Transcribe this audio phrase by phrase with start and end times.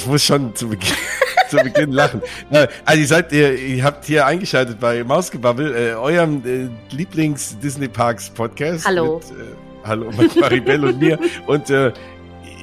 [0.00, 0.94] ich muss schon zu Beginn,
[1.50, 2.22] zu Beginn lachen.
[2.86, 8.86] Also ihr seid, ihr, ihr habt hier eingeschaltet bei Mausgebabbel, äh, eurem äh, Lieblings-Disney-Parks-Podcast.
[8.86, 9.18] Hallo.
[9.18, 9.54] Mit, äh,
[9.84, 11.18] hallo, mit Maribel und mir.
[11.46, 11.92] Und äh,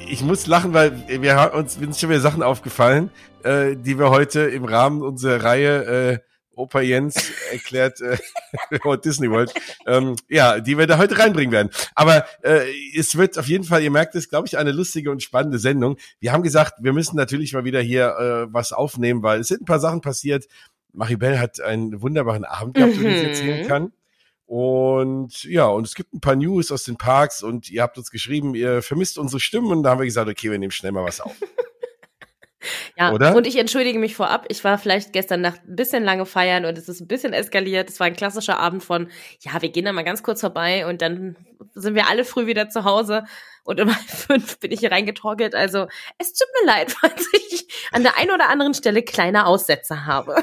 [0.08, 3.10] ich muss lachen, weil wir uns, sind schon wieder Sachen aufgefallen,
[3.44, 6.18] äh, die wir heute im Rahmen unserer Reihe äh,
[6.58, 8.18] Opa Jens erklärt äh,
[9.04, 9.54] Disney World,
[9.86, 11.70] ähm, ja, die wir da heute reinbringen werden.
[11.94, 15.22] Aber äh, es wird auf jeden Fall, ihr merkt es, glaube ich, eine lustige und
[15.22, 15.96] spannende Sendung.
[16.20, 19.62] Wir haben gesagt, wir müssen natürlich mal wieder hier äh, was aufnehmen, weil es sind
[19.62, 20.46] ein paar Sachen passiert.
[20.92, 23.02] Maribel hat einen wunderbaren Abend gehabt, mhm.
[23.02, 23.92] den sie erzählen kann.
[24.46, 28.10] Und ja, und es gibt ein paar News aus den Parks und ihr habt uns
[28.10, 31.04] geschrieben, ihr vermisst unsere Stimmen und da haben wir gesagt, okay, wir nehmen schnell mal
[31.04, 31.36] was auf.
[32.96, 33.34] Ja, Oder?
[33.34, 34.46] und ich entschuldige mich vorab.
[34.48, 37.88] Ich war vielleicht gestern Nacht ein bisschen lange feiern und es ist ein bisschen eskaliert.
[37.88, 39.08] Es war ein klassischer Abend von,
[39.40, 41.36] ja, wir gehen da mal ganz kurz vorbei und dann
[41.74, 43.24] sind wir alle früh wieder zu Hause
[43.68, 45.54] und um halb fünf bin ich hier reingetrockelt.
[45.54, 50.06] Also es tut mir leid, falls ich an der einen oder anderen Stelle kleine Aussätze
[50.06, 50.36] habe.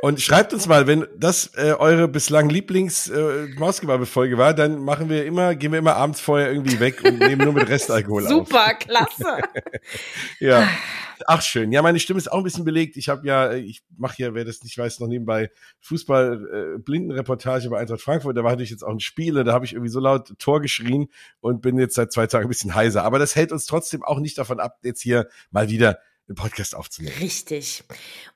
[0.00, 5.08] Und schreibt uns mal, wenn das äh, eure bislang Lieblings äh, Mausgebabbel-Folge war, dann machen
[5.08, 8.28] wir immer, gehen wir immer abends vorher irgendwie weg und nehmen nur mit Restalkohol auf.
[8.28, 9.40] Super, klasse.
[10.38, 10.68] ja.
[11.26, 11.72] Ach schön.
[11.72, 12.96] Ja, meine Stimme ist auch ein bisschen belegt.
[12.96, 15.50] Ich habe ja, ich mache ja, wer das nicht weiß, noch nebenbei
[15.80, 18.36] Fußball äh, Blindenreportage bei Eintracht Frankfurt.
[18.36, 20.60] Da war ich jetzt auch ein Spiel und da habe ich irgendwie so laut Tor
[20.60, 21.08] geschrien
[21.40, 23.04] und bin jetzt seit zwei Tagen ein bisschen heiser.
[23.04, 26.74] Aber das hält uns trotzdem auch nicht davon ab, jetzt hier mal wieder einen Podcast
[26.74, 27.16] aufzunehmen.
[27.20, 27.84] Richtig.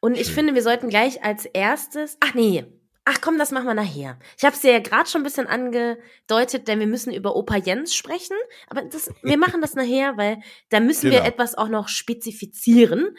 [0.00, 2.16] Und ich finde, wir sollten gleich als erstes.
[2.20, 2.64] Ach nee.
[3.04, 4.16] Ach komm, das machen wir nachher.
[4.38, 7.56] Ich habe es dir ja gerade schon ein bisschen angedeutet, denn wir müssen über Opa
[7.56, 8.36] Jens sprechen.
[8.68, 10.38] Aber das, wir machen das nachher, weil
[10.68, 11.22] da müssen genau.
[11.22, 13.16] wir etwas auch noch spezifizieren.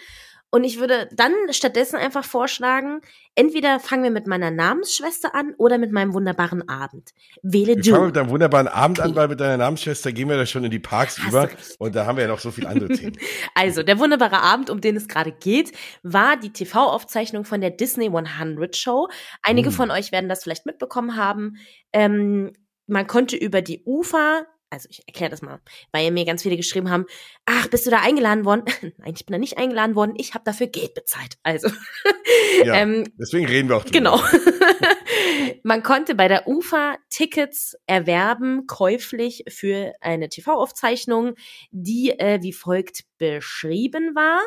[0.54, 3.02] Und ich würde dann stattdessen einfach vorschlagen,
[3.34, 7.10] entweder fangen wir mit meiner Namensschwester an oder mit meinem wunderbaren Abend.
[7.42, 7.90] Wähle wir du.
[7.90, 9.10] Fangen mit deinem wunderbaren Abend okay.
[9.10, 11.50] an, weil mit deiner Namensschwester gehen wir da schon in die Parks Hast über.
[11.80, 13.18] Und da haben wir ja noch so viele andere Themen.
[13.56, 15.72] also, der wunderbare Abend, um den es gerade geht,
[16.04, 19.08] war die TV-Aufzeichnung von der Disney 100 Show.
[19.42, 19.76] Einige hm.
[19.76, 21.56] von euch werden das vielleicht mitbekommen haben.
[21.94, 22.54] Ähm,
[22.86, 25.62] man konnte über die Ufer also ich erkläre das mal,
[25.92, 27.06] weil mir ganz viele geschrieben haben,
[27.46, 28.66] ach, bist du da eingeladen worden?
[28.98, 31.38] Nein, ich bin da nicht eingeladen worden, ich habe dafür Geld bezahlt.
[31.44, 31.70] Also
[32.66, 33.98] ja, ähm, deswegen reden wir auch drüber.
[33.98, 34.22] Genau.
[35.64, 41.36] Man konnte bei der UFA Tickets erwerben, käuflich für eine TV-Aufzeichnung,
[41.72, 44.42] die äh, wie folgt beschrieben war.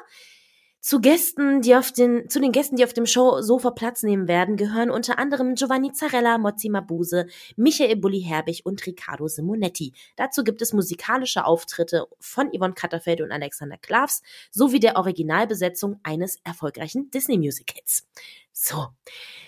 [0.86, 4.28] Zu Gästen, die auf den, zu den Gästen, die auf dem Show Sofa Platz nehmen
[4.28, 7.26] werden, gehören unter anderem Giovanni Zarella, Mozzi Mabuse,
[7.56, 9.94] Michael Bulli Herbig und Riccardo Simonetti.
[10.14, 16.38] Dazu gibt es musikalische Auftritte von Yvonne Katterfeld und Alexander Klavs sowie der Originalbesetzung eines
[16.44, 18.06] erfolgreichen Disney Musicals.
[18.52, 18.86] So.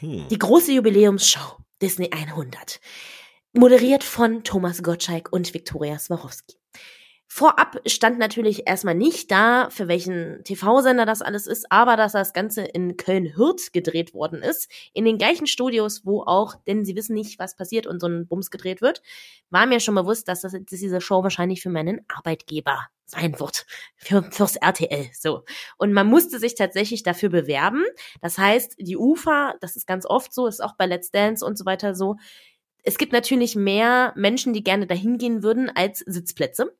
[0.00, 0.26] Hm.
[0.28, 2.80] Die große Jubiläumsshow Disney 100.
[3.52, 6.57] Moderiert von Thomas Gottschalk und Viktoria Swarovski.
[7.30, 12.32] Vorab stand natürlich erstmal nicht da, für welchen TV-Sender das alles ist, aber dass das
[12.32, 17.14] Ganze in Köln-Hürth gedreht worden ist, in den gleichen Studios, wo auch, denn sie wissen
[17.14, 19.02] nicht, was passiert und so ein Bums gedreht wird,
[19.50, 23.66] war mir schon bewusst, dass, das, dass diese Show wahrscheinlich für meinen Arbeitgeber sein wird.
[23.96, 25.44] Für, fürs RTL, so.
[25.76, 27.84] Und man musste sich tatsächlich dafür bewerben.
[28.22, 31.58] Das heißt, die UFA, das ist ganz oft so, ist auch bei Let's Dance und
[31.58, 32.16] so weiter so,
[32.84, 36.74] es gibt natürlich mehr Menschen, die gerne dahin gehen würden, als Sitzplätze.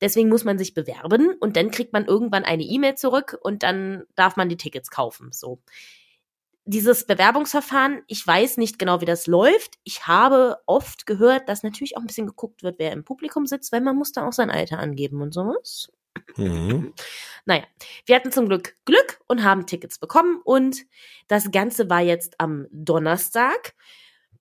[0.00, 4.04] Deswegen muss man sich bewerben und dann kriegt man irgendwann eine E-Mail zurück und dann
[4.14, 5.30] darf man die Tickets kaufen.
[5.32, 5.60] So.
[6.64, 9.78] Dieses Bewerbungsverfahren, ich weiß nicht genau, wie das läuft.
[9.82, 13.72] Ich habe oft gehört, dass natürlich auch ein bisschen geguckt wird, wer im Publikum sitzt,
[13.72, 15.88] weil man muss da auch sein Alter angeben und sowas.
[16.36, 16.92] Mhm.
[17.44, 17.64] Naja,
[18.06, 20.82] wir hatten zum Glück Glück und haben Tickets bekommen und
[21.28, 23.74] das Ganze war jetzt am Donnerstag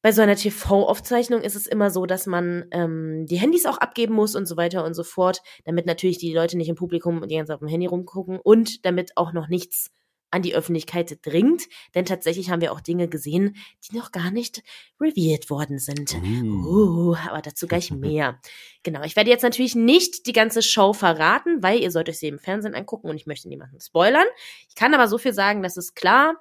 [0.02, 4.14] bei so einer TV-Aufzeichnung ist es immer so, dass man ähm, die Handys auch abgeben
[4.14, 7.36] muss und so weiter und so fort, damit natürlich die Leute nicht im Publikum die
[7.36, 9.92] ganze Zeit auf dem Handy rumgucken und damit auch noch nichts
[10.32, 11.64] an die Öffentlichkeit dringt.
[11.96, 14.64] Denn tatsächlich haben wir auch Dinge gesehen, die noch gar nicht
[15.02, 16.16] revealed worden sind.
[16.16, 17.12] Uh.
[17.12, 18.40] Uh, aber dazu gleich mehr.
[18.84, 22.28] genau, ich werde jetzt natürlich nicht die ganze Show verraten, weil ihr sollt euch sie
[22.28, 24.28] im Fernsehen angucken und ich möchte niemanden spoilern.
[24.68, 26.36] Ich kann aber so viel sagen, dass es klar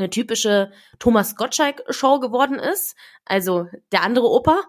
[0.00, 2.96] eine typische Thomas Gottschalk-Show geworden ist.
[3.24, 4.62] Also der andere Opa,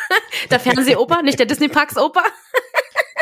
[0.50, 2.22] der Fernseh-Opa, nicht der Disney-Parks-Opa.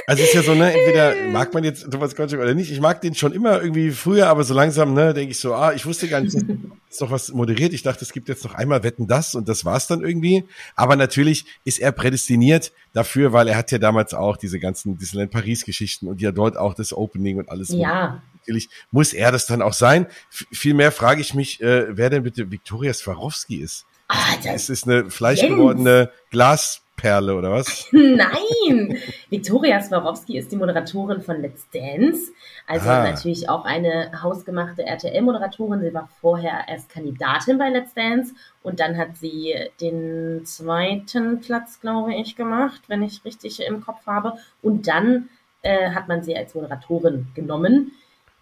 [0.07, 2.73] Also ist ja so, ne, entweder mag man jetzt Thomas Gottschalk oder nicht.
[2.73, 5.75] Ich mag den schon immer irgendwie früher, aber so langsam, ne, denke ich so, ah,
[5.75, 6.45] ich wusste gar nicht, dass
[6.89, 7.75] ist doch was moderiert.
[7.75, 10.45] Ich dachte, es gibt jetzt noch einmal Wetten das und das war's dann irgendwie.
[10.75, 15.31] Aber natürlich ist er prädestiniert dafür, weil er hat ja damals auch diese ganzen Disneyland
[15.31, 17.69] Paris Geschichten und ja dort auch das Opening und alles.
[17.69, 18.23] Ja.
[18.49, 20.07] Natürlich muss er das dann auch sein.
[20.31, 23.85] F vielmehr frage ich mich, äh, wer denn bitte Viktoria Swarovski ist.
[24.09, 27.87] Ah, das es ist eine fleischgewordene Glas Perle oder was?
[27.93, 28.99] Nein!
[29.29, 32.33] Viktoria Swarovski ist die Moderatorin von Let's Dance.
[32.67, 33.05] Also Ah.
[33.11, 35.83] natürlich auch eine hausgemachte RTL-Moderatorin.
[35.83, 41.81] Sie war vorher erst Kandidatin bei Let's Dance und dann hat sie den zweiten Platz,
[41.81, 44.33] glaube ich, gemacht, wenn ich richtig im Kopf habe.
[44.63, 45.29] Und dann
[45.63, 47.93] äh, hat man sie als Moderatorin genommen.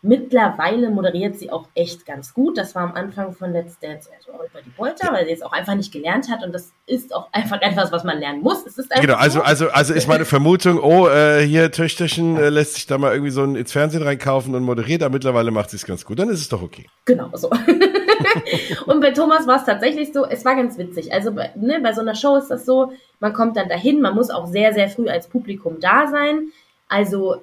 [0.07, 2.57] Mittlerweile moderiert sie auch echt ganz gut.
[2.57, 5.51] Das war am Anfang von Let's Dance also über die Polter, weil sie es auch
[5.51, 6.45] einfach nicht gelernt hat.
[6.45, 8.65] Und das ist auch einfach etwas, was man lernen muss.
[8.65, 9.45] Es ist einfach Genau, also, so.
[9.45, 13.33] also, also ist meine Vermutung, oh, äh, hier Töchterchen äh, lässt sich da mal irgendwie
[13.33, 16.21] so ein, ins Fernsehen reinkaufen und moderiert, aber mittlerweile macht sie es ganz gut.
[16.21, 16.87] Dann ist es doch okay.
[17.05, 17.51] Genau so.
[18.87, 21.13] und bei Thomas war es tatsächlich so, es war ganz witzig.
[21.13, 24.31] Also ne, bei so einer Show ist das so, man kommt dann dahin, man muss
[24.31, 26.53] auch sehr, sehr früh als Publikum da sein.
[26.89, 27.43] Also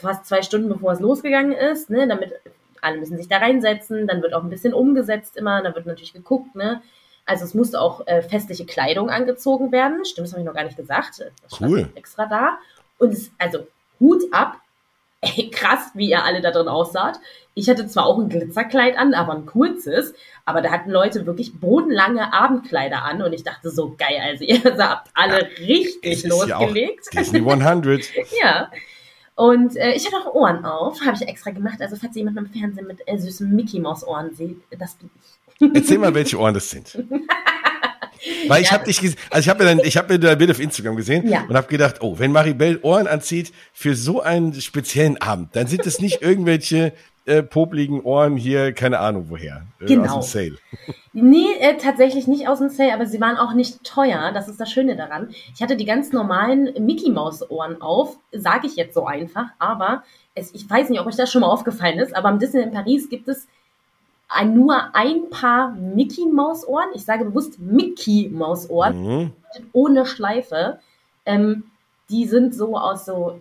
[0.00, 2.32] fast zwei Stunden bevor es losgegangen ist, ne, damit
[2.80, 6.12] alle müssen sich da reinsetzen, dann wird auch ein bisschen umgesetzt immer, dann wird natürlich
[6.12, 6.82] geguckt, ne.
[7.26, 10.04] Also es musste auch äh, festliche Kleidung angezogen werden.
[10.04, 11.24] Stimmt, das habe ich noch gar nicht gesagt.
[11.42, 11.88] Das Cool.
[11.96, 12.58] extra da.
[12.98, 13.66] Und es, also
[13.98, 14.58] Hut ab,
[15.20, 17.18] Ey, krass, wie ihr alle da drin aussaht.
[17.54, 20.12] Ich hatte zwar auch ein Glitzerkleid an, aber ein kurzes,
[20.44, 24.62] aber da hatten Leute wirklich bodenlange Abendkleider an und ich dachte so, geil, also ihr
[24.78, 27.06] habt alle richtig ja auch losgelegt.
[27.14, 28.04] Disney 100.
[28.42, 28.70] Ja.
[29.36, 31.80] Und äh, ich hatte auch Ohren auf, habe ich extra gemacht.
[31.80, 35.10] Also falls ihr jemanden im Fernsehen mit äh, süßen Mickey Maus Ohren seht, das bin
[35.14, 35.74] ich.
[35.74, 36.98] Erzähl mal, welche Ohren das sind.
[38.48, 38.74] Weil ich Ja.
[38.74, 41.28] habe dich, also ich habe mir dann, ich habe mir dein Bild auf Instagram gesehen
[41.28, 41.44] Ja.
[41.48, 45.86] und habe gedacht, oh, wenn Maribel Ohren anzieht für so einen speziellen Abend, dann sind
[45.86, 46.92] es nicht irgendwelche
[47.26, 50.18] äh, popligen Ohren hier, keine Ahnung woher, äh, Genau.
[50.18, 50.58] aus dem Sale.
[51.12, 54.30] Nee, äh, tatsächlich nicht aus dem Sale, aber sie waren auch nicht teuer.
[54.32, 55.30] Das ist das Schöne daran.
[55.54, 60.04] Ich hatte die ganz normalen Mickey Maus Ohren auf, sage ich jetzt so einfach, aber
[60.34, 62.70] es, ich weiß nicht, ob euch das schon mal aufgefallen ist, aber am Disney in
[62.70, 63.48] Paris gibt es
[64.44, 66.88] nur ein Paar Mickey Maus Ohren.
[66.94, 69.32] Ich sage bewusst Mickey Maus Ohren Mhm.
[69.72, 70.80] ohne Schleife.
[71.24, 71.64] Ähm,
[72.10, 73.40] die sind so aus so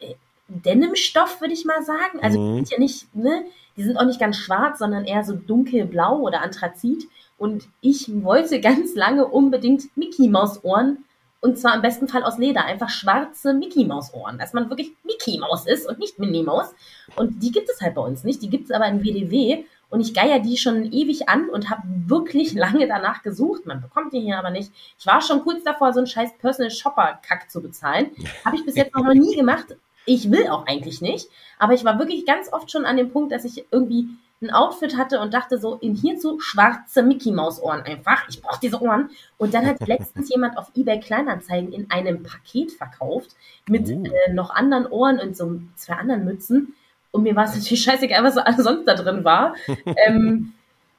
[0.00, 0.14] äh,
[0.48, 2.20] Denimstoff, würde ich mal sagen.
[2.22, 2.54] Also die Mhm.
[2.56, 3.44] sind ja nicht, ne,
[3.76, 7.04] die sind auch nicht ganz schwarz, sondern eher so dunkelblau oder Anthrazit.
[7.38, 11.04] Und ich wollte ganz lange unbedingt Mickey Maus Ohren.
[11.40, 14.92] Und zwar im besten Fall aus Leder, einfach schwarze Mickey Maus Ohren, dass man wirklich
[15.02, 16.72] Mickey Maus ist und nicht Minnie Maus.
[17.16, 19.64] Und die gibt es halt bei uns nicht, die gibt es aber in WDW.
[19.92, 23.66] Und ich geier die schon ewig an und habe wirklich lange danach gesucht.
[23.66, 24.72] Man bekommt die hier aber nicht.
[24.98, 28.10] Ich war schon kurz davor, so einen scheiß Personal Shopper-Kack zu bezahlen.
[28.42, 29.76] Habe ich bis jetzt noch nie gemacht.
[30.06, 31.28] Ich will auch eigentlich nicht.
[31.58, 34.08] Aber ich war wirklich ganz oft schon an dem Punkt, dass ich irgendwie
[34.40, 38.26] ein Outfit hatte und dachte so, in hierzu schwarze Mickey Maus Ohren einfach.
[38.30, 39.10] Ich brauche diese Ohren.
[39.36, 43.36] Und dann hat letztens jemand auf eBay Kleinanzeigen in einem Paket verkauft
[43.68, 44.04] mit Oh.
[44.04, 46.74] äh, noch anderen Ohren und so zwei anderen Mützen.
[47.12, 49.54] Und mir war es natürlich scheißegal, was alles sonst da drin war.
[50.06, 50.54] ähm,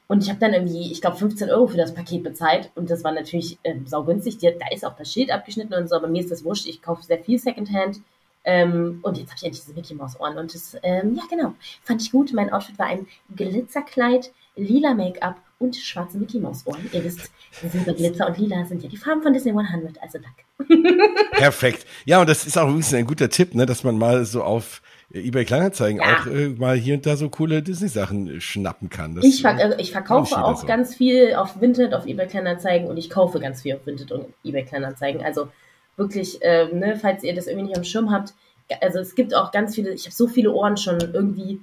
[0.07, 2.69] und ich habe dann irgendwie, ich glaube, 15 Euro für das Paket bezahlt.
[2.75, 4.38] Und das war natürlich ähm, saugünstig.
[4.38, 6.68] Die, da ist auch das Schild abgeschnitten und so, aber mir ist das wurscht.
[6.68, 8.00] Ich kaufe sehr viel Secondhand.
[8.45, 10.38] Ähm, und jetzt habe ich endlich diese Mickey Maus Ohren.
[10.38, 12.33] Und das, ähm, ja genau, fand ich gut.
[12.33, 16.89] Mein Outfit war ein Glitzerkleid, lila Make-up und schwarze Mickey Maus Ohren.
[16.92, 20.01] Ihr wisst, Silber, Glitzer und Lila sind ja die Farben von Disney 100.
[20.01, 21.00] Also danke.
[21.31, 21.86] Perfekt.
[22.06, 24.81] Ja, und das ist auch übrigens ein guter Tipp, ne, dass man mal so auf
[25.13, 26.17] eBay Kleinanzeigen Ja.
[26.17, 29.15] auch äh, mal hier und da so coole Disney-Sachen äh, schnappen kann.
[29.15, 30.67] Das, Ich, ver äh, also ich verkaufe auch so.
[30.67, 34.25] ganz viel auf Vinted, auf eBay Kleinanzeigen und ich kaufe ganz viel auf Vinted und
[34.43, 35.23] eBay Kleinanzeigen.
[35.23, 35.49] Also
[35.97, 38.33] wirklich, ähm, ne, falls ihr das irgendwie nicht am Schirm habt,
[38.81, 41.59] also es gibt auch ganz viele, ich habe so viele Ohren schon irgendwie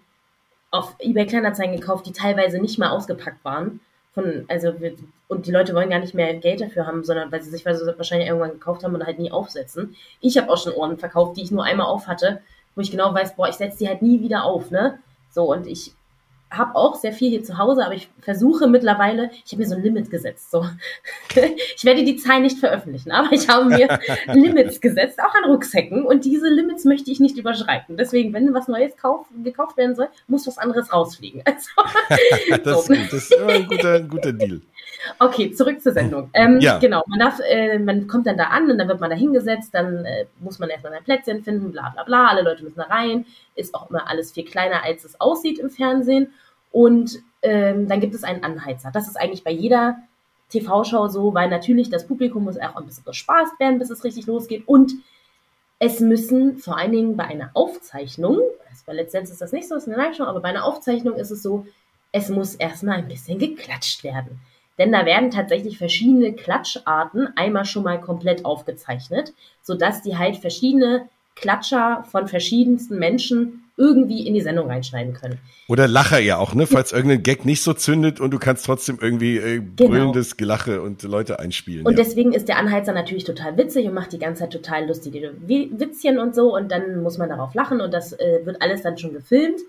[0.71, 3.80] auf eBay Kleinanzeigen gekauft, die teilweise nicht mal ausgepackt waren.
[4.12, 4.73] Von, also
[5.28, 8.28] und die Leute wollen gar nicht mehr Geld dafür haben, sondern weil sie sich wahrscheinlich
[8.28, 9.95] irgendwann gekauft haben und halt nie aufsetzen.
[10.21, 12.40] Ich habe auch schon Ohren verkauft, die ich nur einmal auf hatte,
[12.75, 14.99] wo ich genau weiß, boah, ich setze die halt nie wieder auf, ne?
[15.31, 15.93] So, und ich
[16.50, 19.76] habe auch sehr viel hier zu Hause, aber ich versuche mittlerweile, ich habe mir so
[19.76, 20.50] ein Limit gesetzt.
[20.50, 20.64] So.
[21.76, 23.88] Ich werde die Zahlen nicht veröffentlichen, aber ich habe mir
[24.35, 26.04] Limits gesetzt, auch an Rucksäcken.
[26.04, 27.97] Und diese Limits möchte ich nicht überschreiten.
[27.97, 31.42] Deswegen, wenn was Neues kauf, gekauft werden soll, muss was anderes rausfliegen.
[31.50, 32.95] Also, das, ist so.
[32.95, 33.12] gut.
[33.12, 34.61] das ist immer ein guter, ein guter Deal.
[35.19, 36.30] Okay, zurück zur Sendung.
[36.35, 36.78] Ähm, Ja.
[36.78, 39.75] Genau, man darf, äh, man kommt dann da an und dann wird man da hingesetzt,
[39.75, 42.85] dann äh, muss man erstmal ein Plätzchen finden, bla bla bla, alle Leute müssen da
[42.85, 46.33] rein, ist auch immer alles viel kleiner, als es aussieht im Fernsehen.
[46.71, 48.91] Und ähm, dann gibt es einen Anheizer.
[48.93, 49.97] Das ist eigentlich bei jeder
[50.50, 54.27] TV-Show so, weil natürlich das Publikum muss auch ein bisschen bespaßt werden, bis es richtig
[54.27, 54.67] losgeht.
[54.67, 54.93] Und
[55.79, 59.77] es müssen vor allen Dingen bei einer Aufzeichnung, also bei Dance ist das nicht so,
[59.77, 61.67] ist eine Live-Show, aber bei einer Aufzeichnung ist es so,
[62.12, 64.41] es muss erstmal ein bisschen geklatscht werden.
[64.79, 71.09] Denn da werden tatsächlich verschiedene Klatscharten einmal schon mal komplett aufgezeichnet, sodass die halt verschiedene
[71.35, 75.39] Klatscher von verschiedensten Menschen irgendwie in die Sendung reinschneiden können.
[75.67, 76.67] Oder Lacher ja auch, ne?
[76.67, 79.91] Falls irgendein Gag nicht so zündet und du kannst trotzdem irgendwie äh, Genau.
[79.91, 81.87] brüllendes Gelache und Leute einspielen.
[81.87, 82.05] Und ja.
[82.05, 85.71] deswegen ist der Anheizer natürlich total witzig und macht die ganze Zeit total lustige Wi-
[85.73, 88.99] Witzchen und so und dann muss man darauf lachen und das äh, wird alles dann
[88.99, 89.61] schon gefilmt.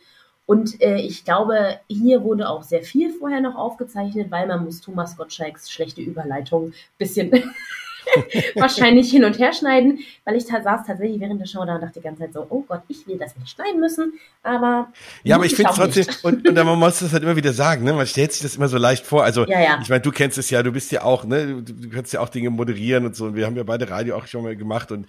[0.47, 4.81] Und äh, ich glaube, hier wurde auch sehr viel vorher noch aufgezeichnet, weil man muss
[4.81, 7.31] Thomas Gottschalks schlechte Überleitung bisschen
[8.55, 11.99] wahrscheinlich hin und her schneiden, weil ich saß tatsächlich während der Show da und dachte
[11.99, 14.91] die ganze Zeit so, oh Gott, ich will das nicht schneiden müssen, aber
[15.23, 17.53] Ja, aber ich finde auch trotzdem, und, und dann man muss das halt immer wieder
[17.53, 17.93] sagen, ne?
[17.93, 19.23] Man stellt sich das immer so leicht vor.
[19.23, 19.79] Also, Ja, ja.
[19.81, 21.61] ich meine, du kennst es ja, du bist ja auch, ne?
[21.61, 23.25] Du, du kannst ja auch Dinge moderieren und so.
[23.25, 24.91] Und wir haben ja beide Radio auch schon mal gemacht.
[24.91, 25.07] Und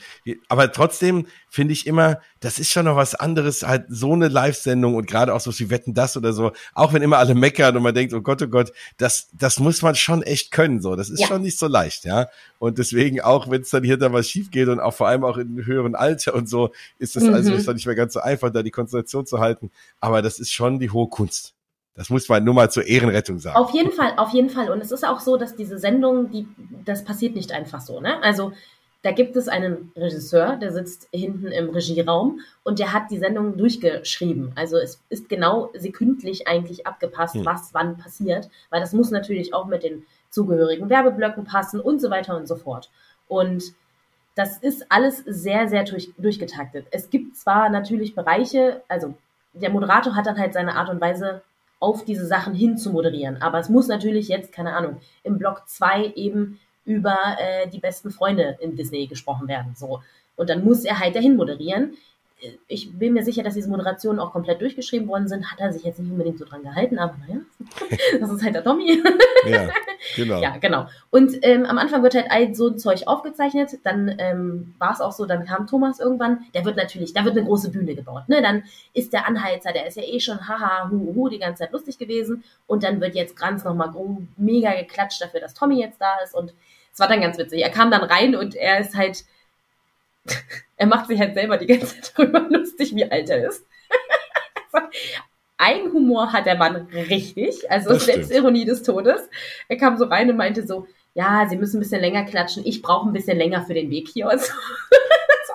[0.49, 4.95] aber trotzdem finde ich immer, das ist schon noch was anderes, halt so eine Live-Sendung
[4.97, 7.83] und gerade auch so wie Wetten das oder so, auch wenn immer alle meckern und
[7.83, 10.81] man denkt, oh Gott, oh Gott, das, das muss man schon echt können.
[10.81, 11.27] So, das ist Ja.
[11.29, 12.29] schon nicht so leicht, ja.
[12.59, 15.23] Und deswegen auch, wenn es dann hier da was schief geht und auch vor allem
[15.25, 17.35] auch in höheren Alter und so, ist das Mhm.
[17.35, 19.71] also ist dann nicht mehr ganz so einfach, da die Konzentration zu halten.
[20.01, 21.55] Aber das ist schon die hohe Kunst.
[21.95, 23.57] Das muss man nur mal zur Ehrenrettung sagen.
[23.57, 24.71] Auf jeden Fall, auf jeden Fall.
[24.71, 26.47] Und es ist auch so, dass diese Sendung, die,
[26.85, 28.23] das passiert nicht einfach so, ne?
[28.23, 28.53] Also,
[29.03, 33.57] da gibt es einen Regisseur, der sitzt hinten im Regieraum und der hat die Sendung
[33.57, 34.53] durchgeschrieben.
[34.55, 37.45] Also es ist genau sekündlich eigentlich abgepasst, Hm.
[37.45, 42.11] was wann passiert, weil das muss natürlich auch mit den zugehörigen Werbeblöcken passen und so
[42.11, 42.91] weiter und so fort.
[43.29, 43.63] Und
[44.35, 46.87] das ist alles sehr, sehr durch, durchgetaktet.
[46.91, 49.15] Es gibt zwar natürlich Bereiche, also
[49.53, 51.43] der Moderator hat dann halt seine Art und Weise,
[51.83, 53.43] auf diese Sachen hin zu moderieren.
[53.43, 58.13] Aber es muss natürlich jetzt, keine Ahnung, im Block 2 eben über äh, die besten
[58.13, 59.75] Freunde in Disney gesprochen werden.
[59.75, 60.01] So.
[60.37, 61.95] Und dann muss er halt dahin moderieren.
[62.67, 65.51] Ich bin mir sicher, dass diese Moderationen auch komplett durchgeschrieben worden sind.
[65.51, 67.41] Hat er sich jetzt nicht unbedingt so dran gehalten, aber naja,
[68.21, 69.03] das ist halt der Tommy.
[69.47, 69.69] Ja,
[70.17, 70.41] genau.
[70.41, 70.87] Ja, genau.
[71.11, 73.79] Und ähm, am Anfang wird halt all so ein Zeug aufgezeichnet.
[73.85, 76.45] Dann ähm, war es auch so, dann kam Thomas irgendwann.
[76.55, 78.29] Der wird natürlich, da wird eine große Bühne gebaut.
[78.29, 78.43] Ne?
[78.43, 81.73] Dann ist der Anheizer, der ist ja eh schon haha, hu, hu, die ganze Zeit
[81.73, 82.45] lustig gewesen.
[82.67, 83.93] Und dann wird jetzt Granz nochmal
[84.37, 86.35] mega geklatscht dafür, dass Tommy jetzt da ist.
[86.35, 86.55] Und
[86.93, 87.63] es war dann ganz witzig.
[87.63, 89.25] Er kam dann rein und er ist halt,
[90.83, 93.65] er macht sich halt selber die ganze Zeit darüber lustig, wie alt er ist.
[95.57, 98.07] Eigenhumor hat der Mann richtig, also Das.
[98.07, 99.21] Selbstironie des Todes.
[99.69, 102.83] Er kam so rein und meinte so, ja, Sie müssen ein bisschen länger klatschen, ich
[102.83, 104.53] brauche ein bisschen länger für den Weg hier und so.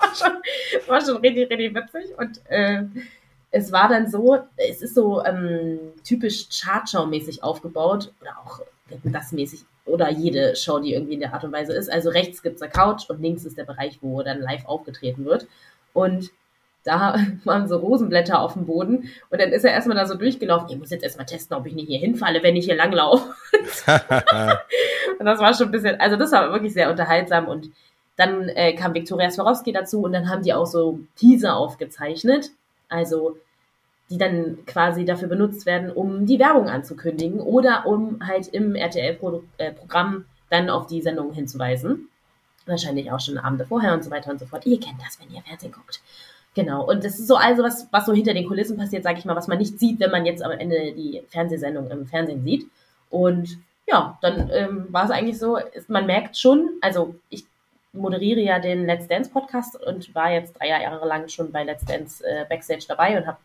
[0.00, 0.38] war schon,
[0.86, 2.84] war schon richtig, richtig witzig und äh,
[3.50, 8.60] es war dann so, es ist so ähm, typisch Chartshow-mäßig aufgebaut oder auch
[9.04, 11.90] das mäßig oder jede Show, die irgendwie in der Art und Weise ist.
[11.90, 15.46] Also rechts gibt's eine Couch und links ist der Bereich, wo dann live aufgetreten wird.
[15.92, 16.30] Und
[16.84, 20.68] da waren so Rosenblätter auf dem Boden und dann ist er erstmal da so durchgelaufen.
[20.70, 23.34] Ich muss jetzt erstmal testen, ob ich nicht hier hinfalle, wenn ich hier langlaufe.
[25.18, 27.70] Und das war schon ein bisschen, also das war wirklich sehr unterhaltsam und
[28.16, 32.50] dann äh, kam Viktoria Swarovski dazu und dann haben die auch so Teaser aufgezeichnet,
[32.88, 33.36] also
[34.10, 40.24] die dann quasi dafür benutzt werden, um die Werbung anzukündigen oder um halt im RTL-Programm
[40.50, 42.08] dann auf die Sendung hinzuweisen.
[42.66, 44.66] Wahrscheinlich auch schon Abende vorher und so weiter und so fort.
[44.66, 46.00] Ihr kennt das, wenn ihr Fernsehen guckt.
[46.54, 46.84] Genau.
[46.86, 49.36] Und das ist so also was, was so hinter den Kulissen passiert, sage ich mal,
[49.36, 52.66] was man nicht sieht, wenn man jetzt am Ende die Fernsehsendung im Fernsehen sieht.
[53.10, 57.44] Und ja, dann ähm, war es eigentlich so, ist, man merkt schon, also ich
[57.92, 61.84] moderiere ja den Let's Dance Podcast und war jetzt drei Jahre lang schon bei Let's
[61.84, 63.38] Dance äh, Backstage dabei und habe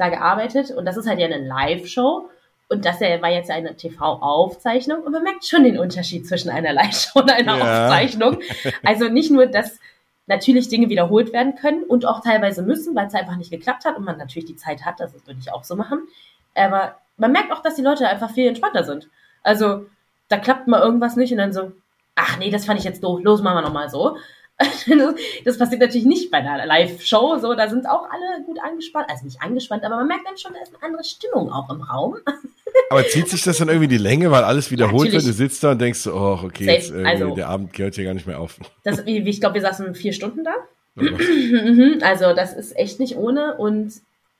[0.00, 0.70] da gearbeitet.
[0.70, 2.28] Und das ist halt ja eine Live-Show.
[2.68, 5.02] Und das war jetzt ja eine TV-Aufzeichnung.
[5.02, 7.86] Und man merkt schon den Unterschied zwischen einer Live-Show und einer Ja.
[7.86, 8.38] Aufzeichnung.
[8.84, 9.78] Also nicht nur, dass
[10.26, 13.96] natürlich Dinge wiederholt werden können und auch teilweise müssen, weil es einfach nicht geklappt hat
[13.96, 16.06] und man natürlich die Zeit hat, das würde ich auch so machen.
[16.54, 19.08] Aber man merkt auch, dass die Leute einfach viel entspannter sind.
[19.42, 19.86] Also
[20.28, 21.72] da klappt mal irgendwas nicht und dann so,
[22.14, 24.16] ach nee, das fand ich jetzt doof, los, machen wir nochmal so.
[25.44, 29.24] Das passiert natürlich nicht bei einer Live-Show, so, da sind auch alle gut angespannt, also
[29.24, 32.16] nicht angespannt, aber man merkt dann schon, da ist eine andere Stimmung auch im Raum.
[32.90, 35.14] Aber zieht sich das dann irgendwie die Länge, weil alles wiederholt wird?
[35.22, 35.36] Natürlich.
[35.36, 38.14] Du sitzt da und denkst so, oh, okay, jetzt, Also- der Abend gehört hier gar
[38.14, 38.58] nicht mehr auf.
[38.84, 40.52] Das, ich glaube, wir saßen vier Stunden da.
[40.94, 43.56] Mhm, Also das ist echt nicht ohne.
[43.56, 43.92] Und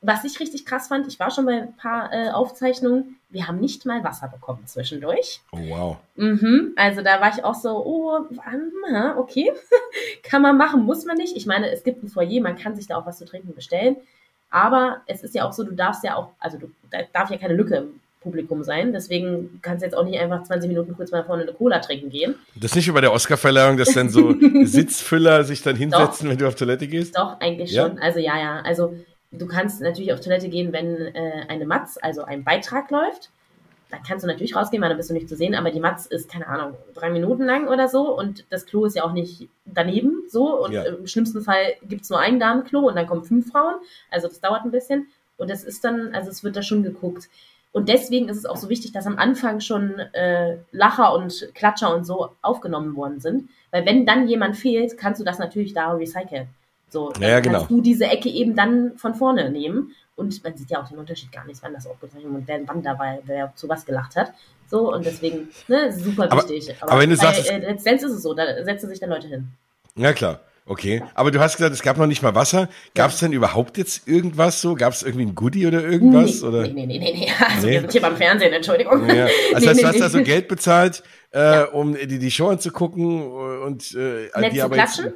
[0.02, 3.60] was ich richtig krass fand, ich war schon bei ein paar äh, Aufzeichnungen, wir haben
[3.60, 5.40] nicht mal Wasser bekommen zwischendurch.
[5.52, 5.96] Oh, wow.
[6.16, 8.20] Mhm, also da war ich auch so, oh,
[9.18, 9.52] okay,
[10.22, 11.36] kann man machen, muss man nicht.
[11.36, 13.96] Ich meine, es gibt ein Foyer, man kann sich da auch was zu trinken bestellen.
[14.50, 17.36] Aber es ist ja auch so, du darfst ja auch, also du, da darf ja
[17.36, 18.92] keine Lücke im Publikum sein.
[18.92, 22.10] Deswegen kannst du jetzt auch nicht einfach 20 Minuten kurz mal vorne eine Cola trinken
[22.10, 22.34] gehen.
[22.56, 26.36] Das ist nicht wie bei der Oscarverleihung, dass dann so Sitzfüller sich dann hinsetzen, wenn
[26.36, 27.16] du auf Toilette gehst?
[27.16, 27.86] Doch, eigentlich Ja?
[27.86, 27.98] schon.
[28.00, 28.60] Also ja, ja.
[28.62, 28.94] Also
[29.32, 33.30] du kannst natürlich auf Toilette gehen, wenn äh, eine Matz, also ein Beitrag läuft.
[33.90, 36.06] dann kannst du natürlich rausgehen, weil dann bist du nicht zu sehen, aber die Matz
[36.06, 39.48] ist, keine Ahnung, drei Minuten lang oder so und das Klo ist ja auch nicht
[39.64, 40.84] daneben so und Ja.
[40.84, 43.74] im schlimmsten Fall gibt's nur ein Damenklo und dann kommen fünf Frauen,
[44.10, 45.08] also das dauert ein bisschen
[45.38, 47.28] und das ist dann, also es wird da schon geguckt.
[47.72, 51.94] Und deswegen ist es auch so wichtig, dass am Anfang schon äh, Lacher und Klatscher
[51.94, 53.48] und so aufgenommen worden sind.
[53.70, 56.48] Weil wenn dann jemand fehlt, kannst du das natürlich da recyceln.
[56.90, 57.58] So, dann Ja, ja, genau.
[57.60, 59.92] kannst du diese Ecke eben dann von vorne nehmen.
[60.16, 62.82] Und man sieht ja auch den Unterschied gar nicht, wann das aufgezeichnet und wer, wann
[62.82, 64.32] dabei, wer zu was gelacht hat.
[64.68, 66.74] So, und deswegen, ne, super Aber- wichtig.
[66.82, 69.08] aber wenn du sagst, bei, äh, Let's Dance ist es so, da setzen sich dann
[69.08, 69.48] Leute hin.
[69.96, 70.40] Ja, klar.
[70.66, 71.02] Okay.
[71.14, 72.68] Aber du hast gesagt, es gab noch nicht mal Wasser.
[72.94, 74.74] Gab es denn überhaupt jetzt irgendwas so?
[74.74, 76.42] Gab es irgendwie ein Goodie oder irgendwas?
[76.42, 76.62] nee, oder?
[76.68, 77.28] nee, nee, nee, nee.
[77.54, 77.72] Also Nee?
[77.72, 79.08] wir sind hier beim Fernsehen, Entschuldigung.
[79.08, 79.24] Ja.
[79.24, 80.02] Also Nee, heißt, nee, du hast nee.
[80.02, 83.22] also Geld bezahlt, äh, um die, die Show anzugucken
[83.62, 85.14] und äh, Nett die zu aber jetzt- klatschen?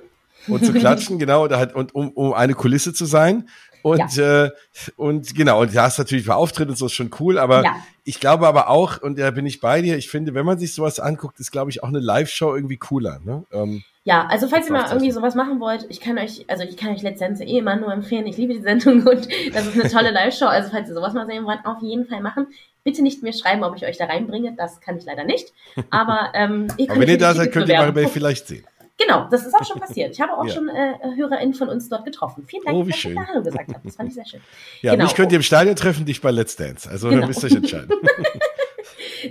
[0.48, 3.48] Und zu klatschen, genau, oder halt, und um, um eine Kulisse zu sein.
[3.82, 4.50] Und, äh,
[4.96, 7.76] und genau, und da hast natürlich für Auftritt und so ist schon cool, aber Ja.
[8.04, 10.74] ich glaube aber auch, und da bin ich bei dir, ich finde, wenn man sich
[10.74, 13.20] sowas anguckt, ist, glaube ich, auch eine Live-Show irgendwie cooler.
[13.22, 13.44] Ne?
[13.52, 16.78] Ähm, Ja, also falls ihr mal irgendwie sowas machen wollt, ich kann euch, also ich
[16.78, 18.26] kann euch Dance eh immer nur empfehlen.
[18.26, 20.46] Ich liebe die Sendung und das ist eine tolle Live-Show.
[20.46, 22.46] Also falls ihr sowas mal sehen wollt, auf jeden Fall machen.
[22.84, 24.54] Bitte nicht mir schreiben, ob ich euch da reinbringe.
[24.56, 25.52] Das kann ich leider nicht.
[25.90, 27.76] Aber ähm, ihr aber wenn ihr da seid, könnt ihr.
[27.78, 28.64] Maribel vielleicht sehen.
[28.96, 30.12] Genau, das ist auch schon passiert.
[30.12, 30.52] Ich habe auch Ja.
[30.54, 32.44] schon äh, HörerInnen von uns dort getroffen.
[32.46, 33.16] Vielen Dank, Oh, wie dass ihr schön.
[33.16, 33.84] da Hallo gesagt habt.
[33.84, 34.40] Das fand ich sehr schön.
[34.82, 35.04] Ja, Genau.
[35.04, 36.88] mich könnt ihr im Stadion treffen, dich bei Let's Dance.
[36.88, 37.20] Also Genau.
[37.22, 37.90] dann müsst ihr euch entscheiden.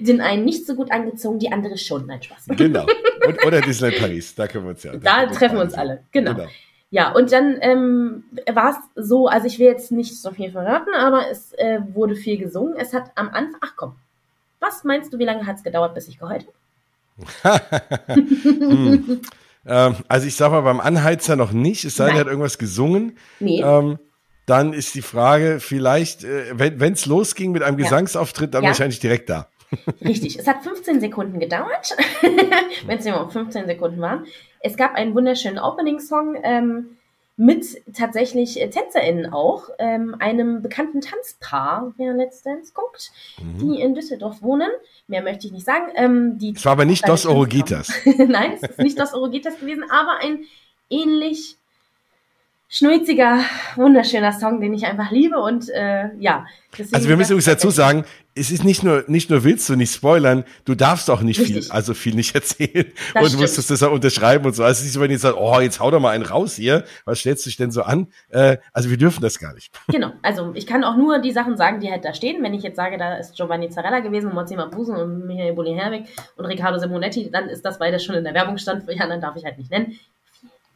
[0.02, 2.08] Den einen nicht so gut angezogen, die andere schon.
[2.08, 2.46] Nein, Spaß.
[2.58, 2.86] genau.
[3.28, 4.96] Und, oder Disneyland Paris, da können wir uns ja.
[4.98, 6.04] Da können treffen wir uns alle.
[6.12, 6.36] Genau.
[6.90, 10.94] Ja, und dann ähm, war es so, also ich will jetzt nicht so viel verraten,
[10.96, 12.76] aber es äh, wurde viel gesungen.
[12.76, 13.96] Es hat am Anfang, ach komm,
[14.60, 16.46] was meinst du, wie lange hat es gedauert, bis ich geheult
[17.44, 17.62] habe?
[18.14, 19.22] Hm.
[19.66, 22.58] Ähm, also ich sag mal, beim Anheizer noch nicht, es sei denn, er hat irgendwas
[22.58, 23.18] gesungen.
[23.40, 23.98] Nee, Ähm,
[24.46, 27.86] dann ist die Frage, vielleicht, äh, wenn es losging mit einem Ja.
[27.86, 28.70] Gesangsauftritt, dann Ja.
[28.70, 29.48] wahrscheinlich direkt da.
[30.02, 30.38] richtig.
[30.38, 31.96] Es hat 15 Sekunden gedauert,
[32.86, 34.26] wenn es immer 15 Sekunden waren.
[34.60, 36.98] Es gab einen wunderschönen Opening-Song ähm,
[37.36, 43.58] mit tatsächlich äh, TänzerInnen auch, ähm, einem bekannten Tanzpaar, wer Let's Dance guckt, Mhm.
[43.60, 44.70] die in Düsseldorf wohnen.
[45.08, 45.92] Mehr möchte ich nicht sagen.
[45.96, 47.92] Ähm, die Es war aber nicht Dos Orogitas.
[48.18, 50.46] Nein, es ist nicht das Orogitas gewesen, aber ein
[50.90, 51.58] ähnlich
[52.68, 53.40] schnulziger,
[53.76, 56.46] wunderschöner Song, den ich einfach liebe und äh, ja.
[56.92, 59.94] Also wir müssen übrigens dazu sagen, es ist nicht nur, nicht nur willst du nicht
[59.94, 61.66] spoilern, du darfst auch nicht Richtig.
[61.66, 63.42] viel, also viel nicht erzählen Das und stimmt.
[63.42, 64.64] musstest das auch unterschreiben und so.
[64.64, 66.56] Also es ist nicht so, wenn ihr sagt, oh, jetzt hau doch mal einen raus
[66.56, 68.08] hier, was stellst du dich denn so an?
[68.30, 69.72] Äh, also wir dürfen das gar nicht.
[69.94, 72.42] Genau, also ich kann auch nur die Sachen sagen, die halt da stehen.
[72.42, 76.06] Wenn ich jetzt sage, da ist Giovanni Zarella gewesen, Mozima Busen und Michael Bulli-Herwig
[76.38, 78.86] und Riccardo Simonetti, dann ist das, weil das schon in der Werbung stand.
[78.86, 80.00] Für die anderen darf ich halt nicht nennen.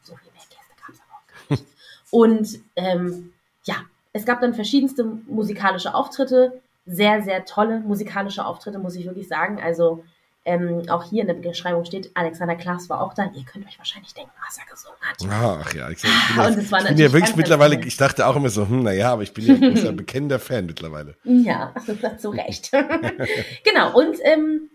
[0.04, 1.66] So viele mehr Gäste gab es aber auch gar nicht.
[2.12, 3.76] Und ähm, ja,
[4.14, 9.60] es gab dann verschiedenste musikalische Auftritte, sehr, sehr tolle musikalische Auftritte, muss ich wirklich sagen.
[9.62, 10.04] Also
[10.48, 13.30] ähm, auch hier in der Beschreibung steht, Alexander Klaas war auch da.
[13.36, 15.18] Ihr könnt euch wahrscheinlich denken, was er gesungen hat.
[15.30, 18.26] Ach ja, ich, bin, ja, Und es war ich bin ja wirklich mittlerweile, ich dachte
[18.26, 21.16] auch immer so, hm, naja, aber ich bin ja ein großer, bekennender Fan mittlerweile.
[21.26, 21.74] Ja,
[22.18, 22.72] zu Recht.
[23.66, 24.70] genau, und ähm,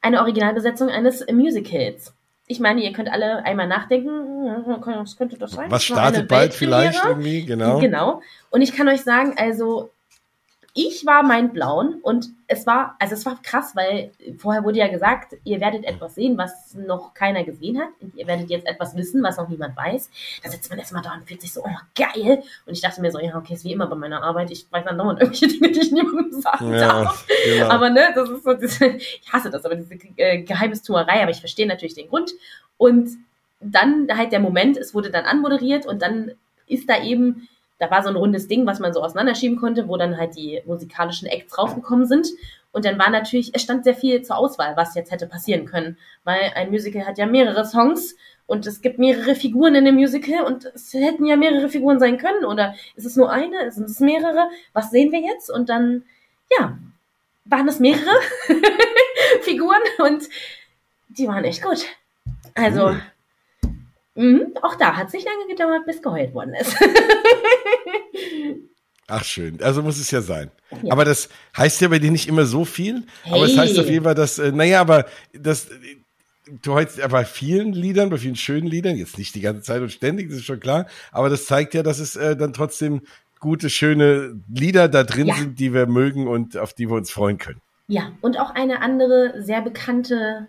[0.00, 2.14] eine Originalbesetzung eines Musicals.
[2.46, 4.10] Ich meine, ihr könnt alle einmal nachdenken,
[4.66, 5.70] was könnte das sein?
[5.70, 7.78] Was startet bald vielleicht irgendwie, genau.
[7.78, 8.20] Genau.
[8.50, 9.93] Und ich kann euch sagen, also
[10.76, 15.36] ich war mindblown und es war, also es war krass, weil vorher wurde ja gesagt,
[15.44, 17.90] ihr werdet etwas sehen, was noch keiner gesehen hat.
[18.00, 20.10] Und ihr werdet jetzt etwas wissen, was noch niemand weiß.
[20.42, 22.42] Da sitzt man erstmal da und fühlt sich so, oh, geil.
[22.66, 24.50] Und ich dachte mir so, ja, okay, ist wie immer bei meiner Arbeit.
[24.50, 27.24] Ich weiß dann dauernd irgendwelche Dinge, die ich niemandem sagen Ja, darf.
[27.44, 27.68] genau.
[27.68, 31.38] Aber ne, das ist so diese, ich hasse das, aber diese äh, Geheimnistuerei, aber ich
[31.40, 32.32] verstehe natürlich den Grund.
[32.78, 33.10] Und
[33.60, 36.32] dann halt der Moment, es wurde dann anmoderiert und dann
[36.66, 39.96] ist da eben, da war so ein rundes Ding, was man so auseinanderschieben konnte, wo
[39.96, 42.28] dann halt die musikalischen Acts draufgekommen sind.
[42.72, 45.96] Und dann war natürlich, es stand sehr viel zur Auswahl, was jetzt hätte passieren können.
[46.24, 50.44] Weil ein Musical hat ja mehrere Songs und es gibt mehrere Figuren in dem Musical
[50.44, 52.44] und es hätten ja mehrere Figuren sein können.
[52.44, 53.70] Oder ist es nur eine?
[53.70, 54.48] Sind es mehrere?
[54.72, 55.50] Was sehen wir jetzt?
[55.50, 56.04] Und dann,
[56.58, 56.76] ja,
[57.44, 58.20] waren es mehrere
[59.42, 60.28] Figuren und
[61.08, 61.86] die waren echt gut.
[62.54, 62.96] Also,
[64.14, 66.76] mh, auch da hat es nicht lange gedauert, bis geheult worden ist.
[69.06, 70.50] Ach schön, also muss es ja sein.
[70.82, 70.92] Ja.
[70.92, 73.04] Aber das heißt ja bei dir nicht immer so viel.
[73.26, 73.58] Aber es Hey.
[73.58, 75.68] heißt auf jeden Fall, dass, äh, naja, aber das,
[76.62, 79.82] du heute ja bei vielen Liedern, bei vielen schönen Liedern, jetzt nicht die ganze Zeit
[79.82, 83.02] und ständig, das ist schon klar, aber das zeigt ja, dass es äh, dann trotzdem
[83.40, 85.34] gute, schöne Lieder da drin Ja.
[85.34, 87.60] sind, die wir mögen und auf die wir uns freuen können.
[87.88, 90.48] Ja, und auch eine andere sehr bekannte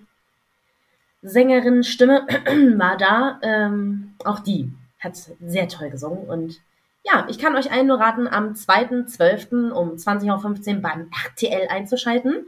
[1.26, 2.28] Sängerin Stimme
[2.78, 3.40] war da.
[3.42, 6.62] Ähm, auch die hat sehr toll gesungen und
[7.06, 9.72] ja, ich kann euch allen nur raten, am 2.12.
[9.72, 12.48] um 20.15 Uhr beim RTL einzuschalten.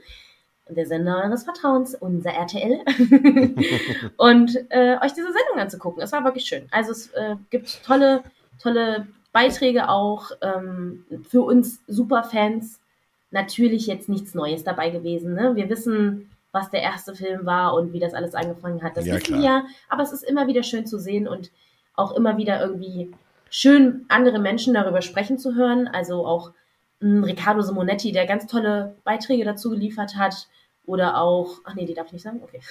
[0.68, 2.80] Der Sender eures Vertrauens, unser RTL.
[4.18, 6.02] und äh, euch diese Sendung anzugucken.
[6.02, 6.68] Es war wirklich schön.
[6.72, 8.24] Also es äh, gibt tolle,
[8.60, 12.82] tolle Beiträge auch ähm, für uns Superfans.
[13.30, 15.36] Natürlich jetzt nichts Neues dabei gewesen.
[15.36, 15.56] Ne?
[15.56, 18.98] Wir wissen, was der erste Film war und wie das alles angefangen hat.
[18.98, 21.52] Das Ja, wissen wir, aber es ist immer wieder schön zu sehen und
[21.96, 23.12] auch immer wieder irgendwie
[23.50, 25.88] schön, andere Menschen darüber sprechen zu hören.
[25.88, 26.52] Also auch
[27.00, 30.48] mh, Riccardo Simonetti, der ganz tolle Beiträge dazu geliefert hat.
[30.88, 32.62] Oder auch, ach nee, die darf ich nicht sagen, okay.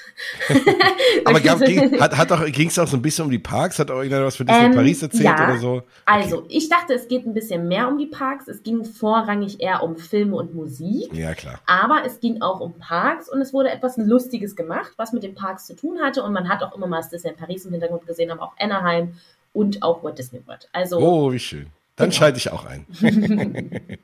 [1.27, 3.79] Aber gab, ging, hat, hat auch, ging es auch so ein bisschen um die Parks?
[3.79, 5.45] Hat auch irgendwer was für Disney Ähm, Paris erzählt ja.
[5.45, 5.83] oder so?
[6.07, 8.49] Also, ich dachte, es geht ein bisschen mehr um die Parks.
[8.49, 11.13] Es ging vorrangig eher um Filme und Musik.
[11.13, 11.61] Ja, klar.
[11.67, 15.35] Aber es ging auch um Parks und es wurde etwas Lustiges gemacht, was mit den
[15.35, 16.23] Parks zu tun hatte.
[16.23, 19.13] Und man hat auch immer mal das Disney Paris im Hintergrund gesehen, aber auch Anaheim
[19.53, 20.71] und auch Walt Disney World.
[20.73, 21.67] Also, Oh, wie schön.
[21.97, 22.19] Dann Genau.
[22.19, 22.87] schalte ich auch ein.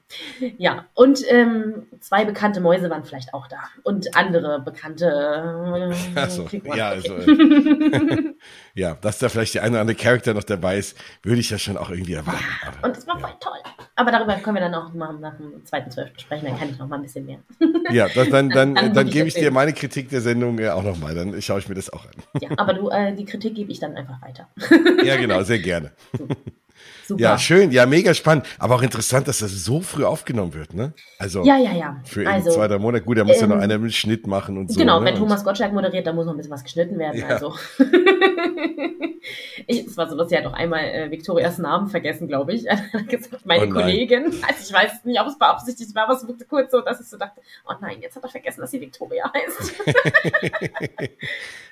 [0.58, 0.86] ja.
[0.94, 3.58] Und ähm, zwei bekannte Mäuse waren vielleicht auch da.
[3.82, 7.14] Und andere bekannte äh, so, ja, also,
[8.74, 11.58] Ja, dass da vielleicht der eine oder andere Charakter noch dabei ist, würde ich ja
[11.58, 12.42] schon auch irgendwie erwarten.
[12.66, 13.58] Aber, Und es war voll toll.
[13.94, 16.18] Aber darüber können wir dann auch mal nach dem 2.12.
[16.18, 16.46] sprechen.
[16.46, 17.40] Dann kann ich noch mal ein bisschen mehr.
[17.90, 20.82] ja, das, dann, dann, Dann dann, gebe ich dir meine Kritik der Sendung äh, auch
[20.82, 21.14] nochmal.
[21.14, 22.12] Dann schaue ich mir das auch an.
[22.40, 24.48] Ja, aber du, äh, die Kritik gebe ich dann einfach weiter.
[25.04, 25.92] Ja, genau, sehr gerne.
[27.06, 27.20] Super.
[27.22, 28.46] Ja, schön, ja, mega spannend.
[28.58, 30.92] Aber auch interessant, dass das so früh aufgenommen wird, ne?
[31.18, 31.96] Also ja, ja, ja.
[32.04, 33.04] für also, zwei, drei Monate.
[33.04, 34.78] Gut, da muss ja noch ähm, einer mit Schnitt machen und so.
[34.78, 35.06] Genau, ne?
[35.06, 37.20] wenn Thomas Gottschalk moderiert, da muss noch ein bisschen was geschnitten werden.
[37.20, 37.26] Ja.
[37.28, 37.54] Also.
[39.66, 42.64] ich, es war so, dass sie hat auch einmal äh, Viktorias Namen vergessen, glaube ich.
[43.08, 43.70] Gesagt, meine Oh.
[43.70, 44.24] Kollegin.
[44.26, 47.08] Also ich weiß nicht, ob es beabsichtigt war, aber es wirkte kurz so, dass ich
[47.08, 49.74] so dachte, oh nein, jetzt hat er vergessen, dass sie Viktoria heißt.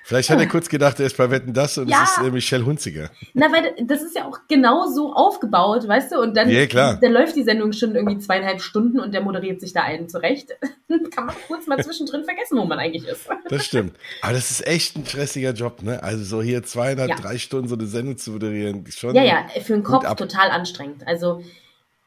[0.03, 2.03] Vielleicht hat er kurz gedacht, er ist bei Wetten das und Ja.
[2.03, 3.09] es ist äh, Michelle Hunziger.
[3.33, 6.19] Na, weil das ist ja auch genau so aufgebaut, weißt du?
[6.19, 6.97] Und dann, Ja, klar.
[7.01, 10.49] dann läuft die Sendung schon irgendwie zweieinhalb Stunden und der moderiert sich da einen zurecht.
[11.15, 13.27] Kann man kurz mal zwischendrin vergessen, wo man eigentlich ist.
[13.49, 13.95] Das stimmt.
[14.21, 16.01] Aber das ist echt ein stressiger Job, ne?
[16.03, 17.15] Also so hier zweieinhalb, Ja.
[17.17, 19.13] drei Stunden so eine Sendung zu moderieren, ist schon.
[19.15, 20.17] Ja, ja, für den Kopf ab.
[20.17, 21.05] total anstrengend.
[21.07, 21.41] Also,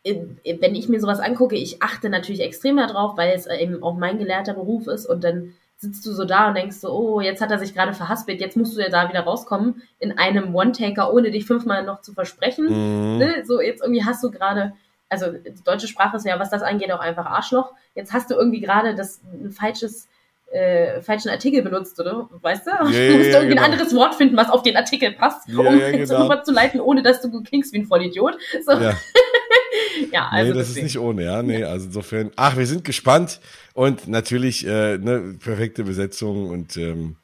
[0.04, 0.16] äh,
[0.60, 3.96] wenn ich mir sowas angucke, ich achte natürlich extrem darauf, weil es äh, eben auch
[3.96, 7.42] mein gelehrter Beruf ist und dann sitzt du so da und denkst so, oh, jetzt
[7.42, 11.12] hat er sich gerade verhaspelt, jetzt musst du ja da wieder rauskommen in einem One-Taker,
[11.12, 12.66] ohne dich fünfmal noch zu versprechen.
[12.66, 13.18] Mhm.
[13.18, 13.44] Ne?
[13.44, 14.72] So, jetzt irgendwie hast du gerade,
[15.08, 17.72] also die deutsche Sprache ist ja, was das angeht, auch einfach Arschloch.
[17.94, 20.08] Jetzt hast du irgendwie gerade das ein falsches
[20.54, 22.28] äh, falschen Artikel benutzt, oder?
[22.40, 22.70] Weißt du?
[22.70, 23.62] Ja, du musst ja, irgendwie ja, ein genau.
[23.64, 26.22] anderes Wort finden, was auf den Artikel passt, Ja, um ja, jetzt genau.
[26.22, 28.36] rüberzuleiten, ohne dass du klingst wie ein Vollidiot.
[28.64, 28.94] So, ja,
[30.12, 30.84] Ja, also nee, das ist deswegen.
[30.86, 31.42] nicht ohne, ja.
[31.42, 32.30] Nee, also insofern.
[32.36, 33.40] Ach, wir sind gespannt
[33.74, 37.16] und natürlich äh, ne, perfekte Besetzung und ähm,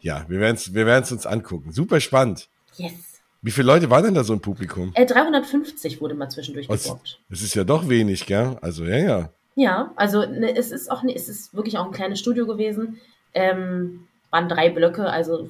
[0.00, 1.72] ja, wir werden es wir werden's uns angucken.
[1.72, 2.48] Super spannend.
[2.76, 2.92] Yes.
[3.42, 4.92] Wie viele Leute waren denn da so im Publikum?
[4.94, 7.20] Äh, 350 wurde mal zwischendurch Was- gedroppt.
[7.30, 8.56] Das ist ja doch wenig, gell?
[8.60, 9.30] Also ja, ja.
[9.54, 12.98] Ja, also ne, es ist auch ne, es ist wirklich auch ein kleines Studio gewesen.
[13.34, 15.48] Ähm, waren drei Blöcke, also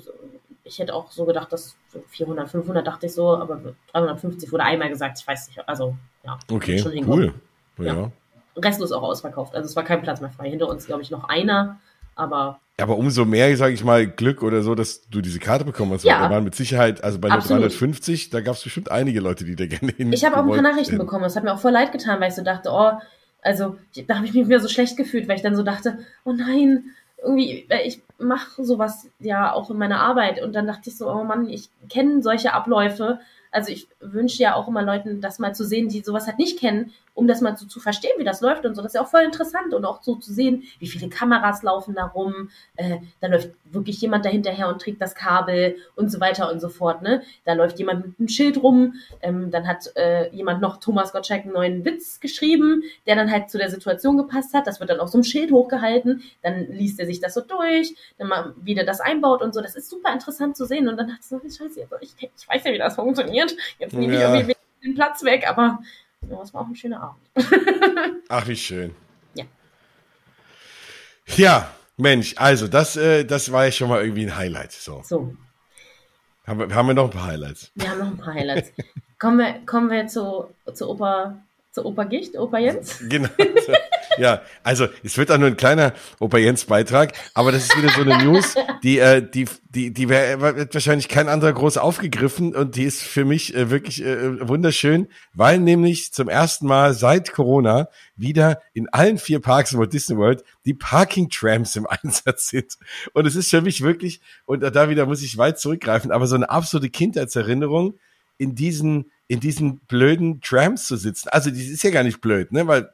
[0.65, 3.61] ich hätte auch so gedacht, dass so 400, 500 dachte ich so, aber
[3.93, 6.39] 350 wurde einmal gesagt, ich weiß nicht, also ja.
[6.51, 7.33] Okay, cool.
[7.79, 7.95] Ja.
[7.95, 8.13] Ja.
[8.57, 10.51] Restlos auch ausverkauft, also es war kein Platz mehr frei.
[10.51, 11.79] Hinter uns, glaube ich, noch einer,
[12.15, 15.93] aber Aber umso mehr, sage ich mal, Glück oder so, dass du diese Karte bekommen
[15.93, 16.05] hast.
[16.05, 16.21] Ja.
[16.21, 17.63] Da waren mit Sicherheit, also bei nur Absolut.
[17.65, 20.49] 350, da gab es bestimmt einige Leute, die da gerne hin Ich habe auch ein
[20.49, 21.25] paar Nachrichten bekommen.
[21.25, 22.93] Das hat mir auch voll leid getan, weil ich so dachte, oh,
[23.41, 26.33] also da habe ich mich wieder so schlecht gefühlt, weil ich dann so dachte, oh
[26.33, 26.85] nein,
[27.23, 31.25] irgendwie, ich mache sowas ja auch in meiner Arbeit und dann dachte ich so, oh
[31.25, 33.21] Mann, ich kenne solche Abläufe.
[33.51, 36.59] Also ich wünsche ja auch immer Leuten, das mal zu sehen, die sowas halt nicht
[36.59, 38.83] kennen, um das mal so zu verstehen, wie das läuft und so.
[38.83, 41.95] Das ist ja auch voll interessant und auch so zu sehen, wie viele Kameras laufen
[41.95, 42.51] da rum.
[42.77, 46.61] Äh, da läuft wirklich jemand dahinter her und trägt das Kabel und so weiter und
[46.61, 47.01] so fort.
[47.01, 47.23] Ne?
[47.47, 48.95] Da läuft jemand mit einem Schild rum.
[49.23, 53.49] Ähm, dann hat äh, jemand noch Thomas Gottschalk einen neuen Witz geschrieben, der dann halt
[53.49, 54.67] zu der Situation gepasst hat.
[54.67, 56.23] Das wird dann auf so einem Schild hochgehalten.
[56.43, 59.61] Dann liest er sich das so durch, dann mal wieder das einbaut und so.
[59.61, 60.89] Das ist super interessant zu sehen.
[60.89, 63.55] Und dann dachte ich so, scheiße, ich, ich weiß ja, wie das funktioniert.
[63.79, 64.35] Jetzt nehme ich Ja.
[64.35, 65.79] irgendwie den Platz weg, aber
[66.29, 67.21] ja, es war auch ein schöner Abend.
[68.29, 68.95] Ach, wie schön.
[69.35, 69.45] Ja.
[71.37, 74.73] Ja, Mensch, also das, äh, das war ja schon mal irgendwie ein Highlight.
[74.73, 75.35] So, So,
[76.47, 77.71] haben wir, haben wir noch ein paar Highlights.
[77.75, 78.73] wir haben noch ein paar Highlights.
[79.19, 81.37] kommen wir, kommen wir zu, zu Opa,
[81.73, 83.01] zu Opa Gicht, Opa Jens?
[83.09, 83.29] Genau.
[84.19, 87.91] ja, also es wird auch nur ein kleiner Opa Jens Beitrag, aber das ist wieder
[87.91, 92.55] so eine News, die äh, die die die wär, wird wahrscheinlich kein anderer groß aufgegriffen
[92.55, 97.33] und die ist für mich äh, wirklich äh, wunderschön, weil nämlich zum ersten Mal seit
[97.33, 102.49] Corona wieder in allen vier Parks in Walt Disney World die Parking Trams im Einsatz
[102.49, 102.79] sind
[103.13, 106.35] und es ist für mich wirklich und da wieder muss ich weit zurückgreifen, aber so
[106.35, 107.95] eine absolute Kindheitserinnerung
[108.39, 111.29] in diesen in diesen blöden Trams zu sitzen.
[111.31, 112.91] Also, die ist ja gar nicht blöd, ne, weil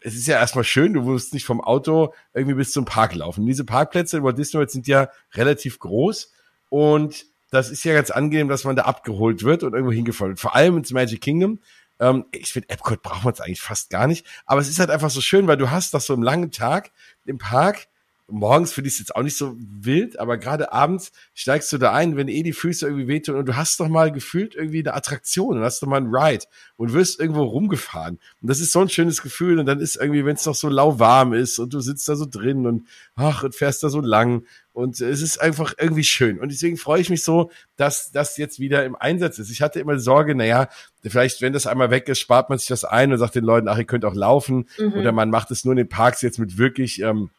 [0.00, 3.46] es ist ja erstmal schön, du musst nicht vom Auto irgendwie bis zum Park laufen.
[3.46, 6.32] Diese Parkplätze in Walt Disney World sind ja relativ groß
[6.68, 10.40] und das ist ja ganz angenehm, dass man da abgeholt wird und irgendwo hingefahren wird.
[10.40, 11.58] Vor allem ins Magic Kingdom.
[11.98, 14.24] Ähm, ich finde, Epcot braucht man es eigentlich fast gar nicht.
[14.46, 16.92] Aber es ist halt einfach so schön, weil du hast das so einen langen Tag
[17.24, 17.88] im Park
[18.30, 21.92] morgens finde ich es jetzt auch nicht so wild, aber gerade abends steigst du da
[21.92, 24.94] ein, wenn eh die Füße irgendwie wehtun und du hast doch mal gefühlt irgendwie eine
[24.94, 26.44] Attraktion und hast doch mal einen Ride
[26.76, 28.18] und wirst irgendwo rumgefahren.
[28.40, 30.68] Und das ist so ein schönes Gefühl und dann ist irgendwie, wenn es noch so
[30.68, 34.44] lauwarm ist und du sitzt da so drin und ach, und fährst da so lang
[34.72, 36.38] und es ist einfach irgendwie schön.
[36.38, 39.50] Und deswegen freue ich mich so, dass das jetzt wieder im Einsatz ist.
[39.50, 40.68] Ich hatte immer Sorge, naja,
[41.02, 43.68] vielleicht, wenn das einmal weg ist, spart man sich das ein und sagt den Leuten,
[43.68, 44.68] ach, ihr könnt auch laufen.
[44.78, 44.94] Mhm.
[44.94, 47.30] Oder man macht es nur in den Parks jetzt mit wirklich ähm,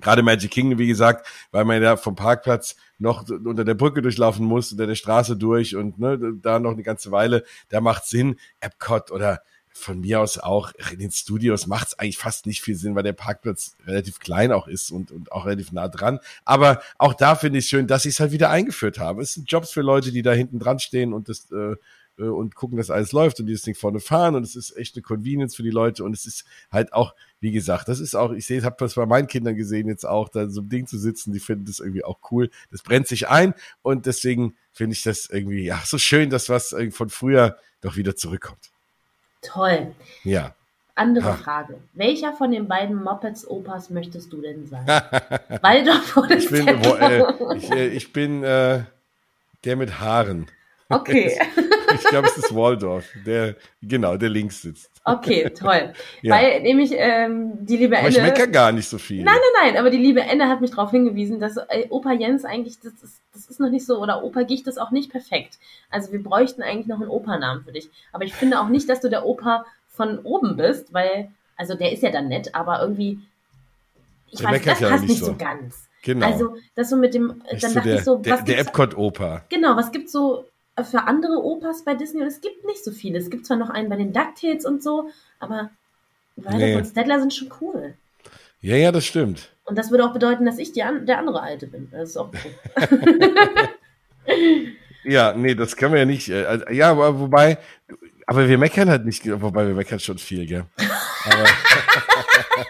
[0.00, 4.46] Gerade Magic Kingdom, wie gesagt, weil man ja vom Parkplatz noch unter der Brücke durchlaufen
[4.46, 8.36] muss, unter der Straße durch und ne, da noch eine ganze Weile, da macht Sinn.
[8.60, 9.42] Epcot oder
[9.74, 13.02] von mir aus auch in den Studios macht es eigentlich fast nicht viel Sinn, weil
[13.02, 16.20] der Parkplatz relativ klein auch ist und, und auch relativ nah dran.
[16.44, 19.20] Aber auch da finde ich schön, dass sie es halt wieder eingeführt haben.
[19.20, 21.76] Es sind Jobs für Leute, die da hinten dran stehen und das äh,
[22.18, 24.96] äh, und gucken, dass alles läuft und dieses Ding vorne fahren und es ist echt
[24.96, 28.32] eine Convenience für die Leute und es ist halt auch, wie gesagt, das ist auch,
[28.32, 30.98] ich sehe, habe das bei meinen Kindern gesehen jetzt auch, da so ein Ding zu
[30.98, 32.50] sitzen, die finden das irgendwie auch cool.
[32.70, 36.74] Das brennt sich ein und deswegen finde ich das irgendwie, ja, so schön, dass was
[36.90, 38.70] von früher doch wieder zurückkommt.
[39.42, 39.94] Toll.
[40.24, 40.54] Ja.
[40.94, 41.36] Andere ha.
[41.36, 41.78] Frage.
[41.94, 44.86] Welcher von den beiden Muppets Opas möchtest du denn sein?
[45.62, 47.24] Waldorf oder ich bin, äh,
[47.56, 48.84] ich, äh, ich bin äh,
[49.64, 50.46] der mit Haaren.
[50.92, 51.38] Okay.
[51.94, 54.90] ich glaube, es ist Waldorf, der, genau, der links sitzt.
[55.04, 55.92] Okay, toll.
[56.22, 56.34] ja.
[56.34, 58.06] Weil nämlich ähm, die liebe Enne.
[58.06, 59.24] Aber ich meckere gar nicht so viel.
[59.24, 62.44] Nein, nein, nein, aber die liebe Enne hat mich darauf hingewiesen, dass äh, Opa Jens
[62.44, 65.58] eigentlich, das ist, das ist noch nicht so, oder Opa Gicht ist auch nicht perfekt.
[65.90, 67.90] Also wir bräuchten eigentlich noch einen Opa-Namen für dich.
[68.12, 71.92] Aber ich finde auch nicht, dass du der Opa von oben bist, weil, also der
[71.92, 73.18] ist ja dann nett, aber irgendwie,
[74.30, 75.26] ich der weiß, das ja passt nicht so.
[75.26, 75.88] so ganz.
[76.04, 76.26] Genau.
[76.26, 79.42] Also, das so mit dem, dann dachte der, ich so, was der, der Epcot-Opa.
[79.48, 80.46] Genau, was gibt's so
[80.82, 83.18] für andere Opas bei Disney und es gibt nicht so viele.
[83.18, 85.70] Es gibt zwar noch einen bei den DuckTales und so, aber
[86.36, 86.76] Waldorf nee.
[86.76, 87.94] und Stedler sind schon cool.
[88.60, 89.50] Ja, ja, das stimmt.
[89.64, 91.88] Und das würde auch bedeuten, dass ich an, der andere Alte bin.
[91.90, 93.38] Das ist auch cool.
[95.04, 96.28] ja, nee, das können wir ja nicht.
[96.28, 97.58] Äh, ja, aber wobei,
[98.26, 100.64] aber wir meckern halt nicht, wobei wir meckern schon viel, gell?
[101.24, 101.44] Aber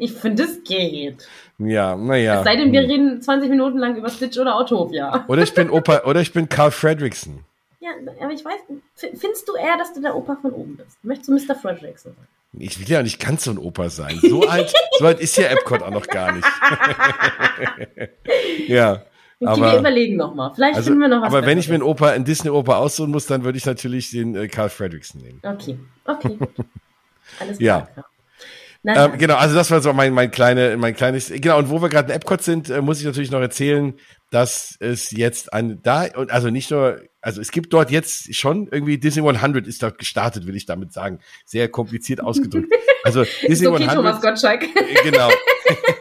[0.00, 1.26] ich finde, es geht.
[1.58, 2.38] Ja, naja.
[2.38, 2.90] Es sei denn, wir hm.
[2.90, 5.24] reden 20 Minuten lang über Stitch oder Autopia.
[5.28, 7.44] Oder ich bin Opa, oder ich bin Carl Fredrickson.
[7.80, 8.60] Ja, aber ich weiß,
[8.94, 10.98] findest du eher, dass du der Opa von oben bist?
[11.02, 11.54] Möchtest du Mr.
[11.54, 12.26] Fredrickson sein?
[12.60, 14.18] Ich will ja nicht ganz so ein Opa sein.
[14.22, 16.46] So alt, so alt ist ja Epcot auch noch gar nicht.
[18.68, 19.02] ja.
[19.40, 20.52] Okay, aber, wir überlegen nochmal.
[20.54, 21.28] Vielleicht also, finden wir noch was.
[21.28, 24.34] Aber wenn ich mir einen Opa, einen Disney-Opa aussuchen muss, dann würde ich natürlich den
[24.34, 25.40] äh, Carl Fredrickson nehmen.
[25.44, 26.38] Okay, okay.
[27.40, 27.88] Alles klar.
[27.96, 28.04] Ja.
[28.82, 31.82] Nein, ähm, genau, also das war so mein, mein, kleine, mein kleines, genau, und wo
[31.82, 33.94] wir gerade in Epcot sind, äh, muss ich natürlich noch erzählen,
[34.30, 38.68] dass es jetzt ein, da, und also nicht nur, also es gibt dort jetzt schon
[38.70, 41.18] irgendwie Disney 100 ist dort gestartet, will ich damit sagen.
[41.44, 42.72] Sehr kompliziert ausgedrückt.
[43.04, 43.94] Also Disney okay, 100.
[43.94, 44.64] Thomas Gottschalk.
[44.64, 45.30] Äh, genau.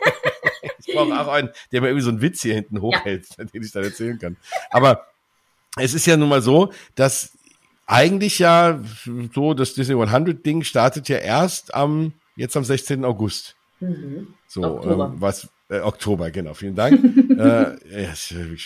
[0.86, 3.46] ich brauche auch einen, der mir irgendwie so einen Witz hier hinten hochhält, ja.
[3.54, 4.36] den ich dann erzählen kann.
[4.72, 5.06] Aber
[5.78, 7.38] es ist ja nun mal so, dass
[7.86, 8.82] eigentlich ja
[9.34, 13.04] so, das Disney 100 Ding startet ja erst am jetzt am 16.
[13.04, 13.56] August.
[13.80, 14.34] Mhm.
[14.48, 15.12] So, Oktober.
[15.14, 17.04] Ähm, was, äh, Oktober, genau, vielen Dank.
[17.38, 18.14] äh, ja,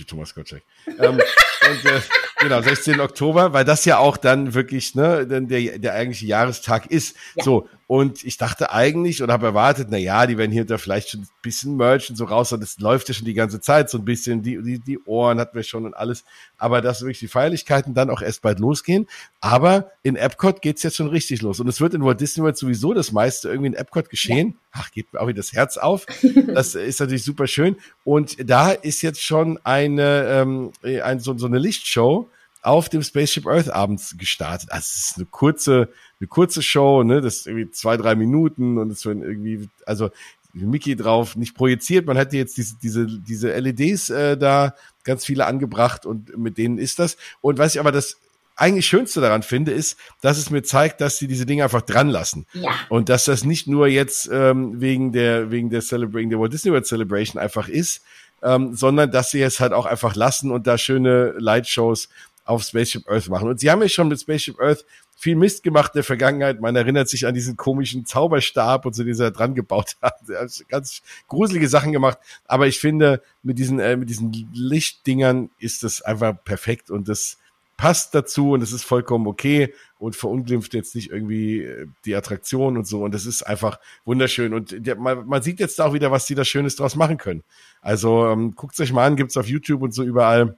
[0.07, 0.63] Thomas Gottschalk.
[0.99, 2.01] Ähm, und, äh,
[2.39, 2.99] genau, 16.
[2.99, 7.15] Oktober, weil das ja auch dann wirklich, ne, der, der eigentliche Jahrestag ist.
[7.35, 7.43] Ja.
[7.43, 11.09] So, und ich dachte eigentlich oder habe erwartet, na ja, die werden hier da vielleicht
[11.09, 12.53] schon ein bisschen Merch und so raus.
[12.53, 14.41] Und das läuft ja schon die ganze Zeit so ein bisschen.
[14.41, 16.23] Die, die, die Ohren hatten wir schon und alles.
[16.57, 19.07] Aber dass wirklich die Feierlichkeiten dann auch erst bald losgehen.
[19.41, 21.59] Aber in Epcot geht's jetzt schon richtig los.
[21.59, 24.55] Und es wird in Walt Disney World sowieso das meiste irgendwie in Epcot geschehen.
[24.71, 26.05] Ach, geht mir auch wieder das Herz auf.
[26.53, 27.75] Das ist natürlich super schön.
[28.05, 30.71] Und da ist jetzt schon eine, ähm,
[31.03, 32.29] ein, so, so eine Lichtshow
[32.61, 34.71] auf dem Spaceship Earth abends gestartet.
[34.71, 37.21] Also es ist eine kurze, eine kurze Show, ne?
[37.21, 40.09] Das ist irgendwie zwei, drei Minuten und es werden irgendwie, also
[40.53, 42.05] Mickey drauf nicht projiziert.
[42.05, 46.77] Man hätte jetzt diese, diese, diese LEDs äh, da ganz viele angebracht und mit denen
[46.77, 47.17] ist das.
[47.41, 48.17] Und was ich aber das
[48.55, 52.09] eigentlich Schönste daran finde, ist, dass es mir zeigt, dass sie diese Dinge einfach dran
[52.09, 52.45] lassen.
[52.53, 52.69] Ja.
[52.89, 56.71] Und dass das nicht nur jetzt ähm, wegen der, wegen der Celebrating, der Walt Disney
[56.71, 58.01] World Celebration einfach ist,
[58.43, 62.09] ähm, sondern dass sie es halt auch einfach lassen und da schöne Lightshows
[62.45, 63.49] auf Spaceship Earth machen.
[63.49, 66.59] Und sie haben ja schon mit Spaceship Earth viel Mist gemacht in der Vergangenheit.
[66.61, 70.49] Man erinnert sich an diesen komischen Zauberstab und so, den sie da dran gebaut haben.
[70.67, 72.17] Ganz gruselige Sachen gemacht.
[72.45, 77.37] Aber ich finde, mit diesen, äh, mit diesen Lichtdingern ist das einfach perfekt und das
[77.81, 82.77] passt dazu und es ist vollkommen okay und verunglimpft jetzt nicht irgendwie äh, die Attraktion
[82.77, 83.03] und so.
[83.03, 84.53] Und das ist einfach wunderschön.
[84.53, 87.43] Und der, man, man sieht jetzt auch wieder, was die da Schönes draus machen können.
[87.81, 90.57] Also ähm, guckt euch mal an, gibt's auf YouTube und so überall.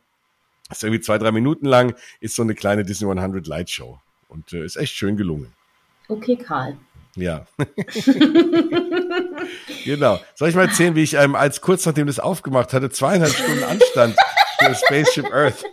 [0.71, 3.99] Ist irgendwie zwei, drei Minuten lang, ist so eine kleine Disney 100 Light Show.
[4.28, 5.54] Und äh, ist echt schön gelungen.
[6.08, 6.78] Okay, Karl.
[7.15, 7.45] Ja.
[9.86, 10.19] genau.
[10.36, 13.63] Soll ich mal erzählen, wie ich ähm, als kurz nachdem das aufgemacht hatte, zweieinhalb Stunden
[13.63, 14.15] Anstand
[14.63, 15.63] für Spaceship Earth?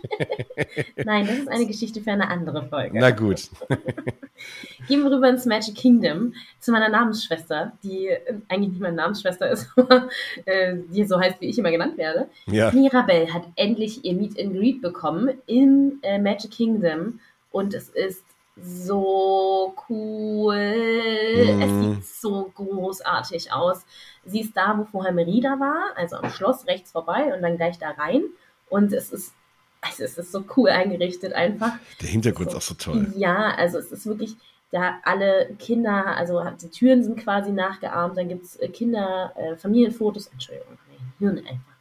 [1.05, 2.99] Nein, das ist eine Geschichte für eine andere Folge.
[2.99, 3.49] Na gut.
[4.87, 8.09] Gehen wir rüber ins Magic Kingdom zu meiner Namensschwester, die
[8.49, 10.09] eigentlich nicht meine Namensschwester ist, aber
[10.45, 12.27] äh, die so heißt, wie ich immer genannt werde.
[12.47, 12.71] Ja.
[12.71, 17.19] Mirabelle hat endlich ihr Meet and Greet bekommen im äh, Magic Kingdom
[17.51, 18.23] und es ist
[18.57, 20.55] so cool.
[20.55, 21.61] Mhm.
[21.61, 23.85] Es sieht so großartig aus.
[24.25, 27.79] Sie ist da, wo vorher Merida war, also am Schloss rechts vorbei und dann gleich
[27.79, 28.23] da rein.
[28.71, 29.33] Und es ist,
[29.81, 31.73] also es ist so cool eingerichtet einfach.
[32.01, 33.13] Der Hintergrund ist auch so toll.
[33.17, 34.35] Ja, also es ist wirklich,
[34.71, 40.27] da alle Kinder, also die Türen sind quasi nachgeahmt, dann gibt es Kinder, äh, Familienfotos,
[40.27, 41.71] Entschuldigung, mein Hirn einfach.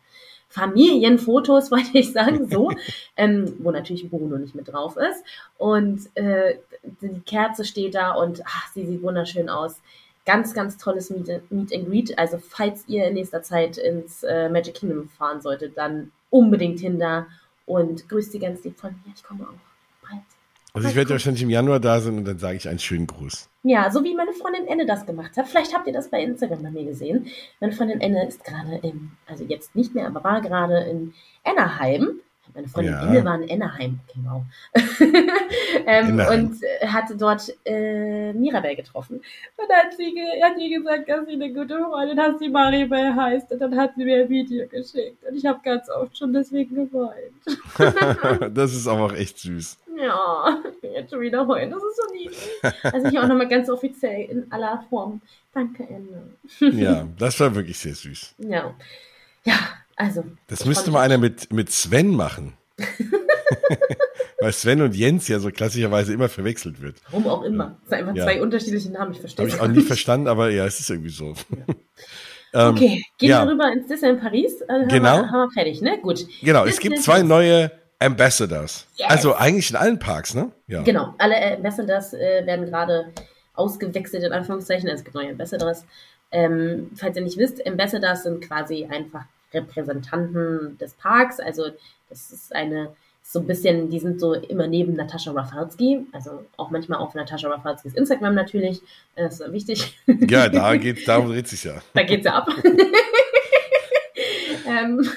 [0.48, 2.72] Familienfotos, wollte ich sagen, so,
[3.16, 5.24] ähm, wo natürlich Bruno nicht mit drauf ist.
[5.58, 9.80] Und äh, die Kerze steht da und ach, sie sieht wunderschön aus.
[10.26, 12.18] Ganz, ganz tolles Meet, Meet and Greet.
[12.18, 16.98] Also, falls ihr in nächster Zeit ins äh, Magic Kingdom fahren solltet, dann unbedingt hin
[16.98, 17.26] da
[17.66, 19.12] und grüßt sie ganz lieb von mir.
[19.14, 20.22] Ich komme auch bald.
[20.72, 23.48] Also ich werde wahrscheinlich im Januar da sein und dann sage ich einen schönen Gruß.
[23.62, 25.48] Ja, so wie meine Freundin Enne das gemacht hat.
[25.48, 27.26] Vielleicht habt ihr das bei Instagram bei mir gesehen.
[27.60, 31.12] Meine Freundin Enne ist gerade in, also jetzt nicht mehr, aber war gerade in
[31.44, 32.20] Anaheim.
[32.54, 33.06] Meine Freundin Ja.
[33.06, 34.00] Enne war in.
[34.08, 34.42] Okay, wow.
[35.86, 36.44] ähm, Anaheim.
[36.44, 39.16] und äh, hatte dort äh, Mirabelle getroffen.
[39.16, 43.14] Und dann hat sie, hat sie gesagt, dass sie eine gute Freundin hat, die Maribel
[43.14, 43.52] heißt.
[43.52, 45.24] Und dann hat sie mir ein Video geschickt.
[45.28, 48.54] Und ich habe ganz oft schon deswegen geweint.
[48.56, 49.78] das ist aber auch echt süß.
[49.96, 51.70] Ja, ich bin jetzt schon wieder heulen.
[51.70, 52.50] Das ist so niedlich.
[52.82, 55.20] Also ich auch nochmal ganz offiziell in aller Form.
[55.52, 56.76] Danke, Ende.
[56.76, 58.34] Ja, das war wirklich sehr süß.
[58.38, 58.74] Ja.
[59.44, 59.58] Ja,
[60.00, 60.24] also.
[60.48, 62.54] Das müsste mal einer mit, mit Sven machen.
[64.40, 66.96] Weil Sven und Jens ja so klassischerweise immer verwechselt wird.
[67.10, 67.76] Warum auch immer.
[67.82, 68.24] Das sind einfach Ja.
[68.24, 69.12] zwei unterschiedliche Namen.
[69.12, 71.34] Ich verstehe Habe ich es auch nie verstanden, aber ja, es ist irgendwie so.
[72.54, 73.44] ähm, Okay, gehen ja.
[73.44, 74.62] wir rüber ins Disneyland Paris.
[74.62, 75.16] Äh, haben Genau.
[75.18, 75.98] Wir, haben wir fertig, ne?
[76.00, 76.26] Gut.
[76.40, 78.86] Genau, es gibt zwei neue Ambassadors.
[78.96, 79.10] Yes.
[79.10, 80.50] Also eigentlich in allen Parks, ne?
[80.68, 80.82] Ja.
[80.82, 83.12] Genau, alle Ambassadors äh, werden gerade
[83.54, 84.88] ausgewechselt, in Anführungszeichen.
[84.88, 85.84] Also es gibt neue Ambassadors.
[86.32, 91.40] Ähm, falls ihr nicht wisst, Ambassadors sind quasi einfach Repräsentanten des Parks.
[91.40, 91.64] Also
[92.08, 96.06] das ist eine, so ein bisschen, die sind so immer neben Natascha Rafalski.
[96.12, 98.80] Also auch manchmal auf Natascha Rafalskis Instagram natürlich.
[99.16, 99.98] Das ist wichtig.
[100.06, 101.80] Ja, da geht's, darum dreht sich ja.
[101.94, 102.48] Da geht's ja ab.
[104.66, 105.08] ähm,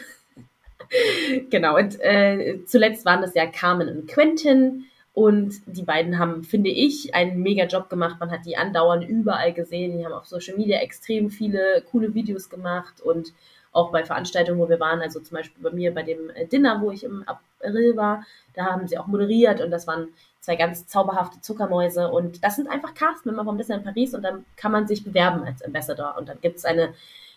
[1.49, 4.85] genau, und äh, zuletzt waren das ja Carmen und Quentin.
[5.13, 8.17] Und die beiden haben, finde ich, einen mega Job gemacht.
[8.19, 9.97] Man hat die andauernd überall gesehen.
[9.97, 12.99] Die haben auf Social Media extrem viele coole Videos gemacht.
[12.99, 13.31] Und
[13.71, 16.81] auch bei Veranstaltungen, wo wir waren, also zum Beispiel bei mir bei dem äh, Dinner,
[16.81, 19.61] wo ich im April war, da haben sie auch moderiert.
[19.61, 22.09] Und das waren zwei ganz zauberhafte Zuckermäuse.
[22.09, 25.63] Und das sind einfach Castmember vom Disneyland Paris und dann kann man sich bewerben als
[25.63, 26.15] Ambassador.
[26.17, 26.93] Und dann gibt es eine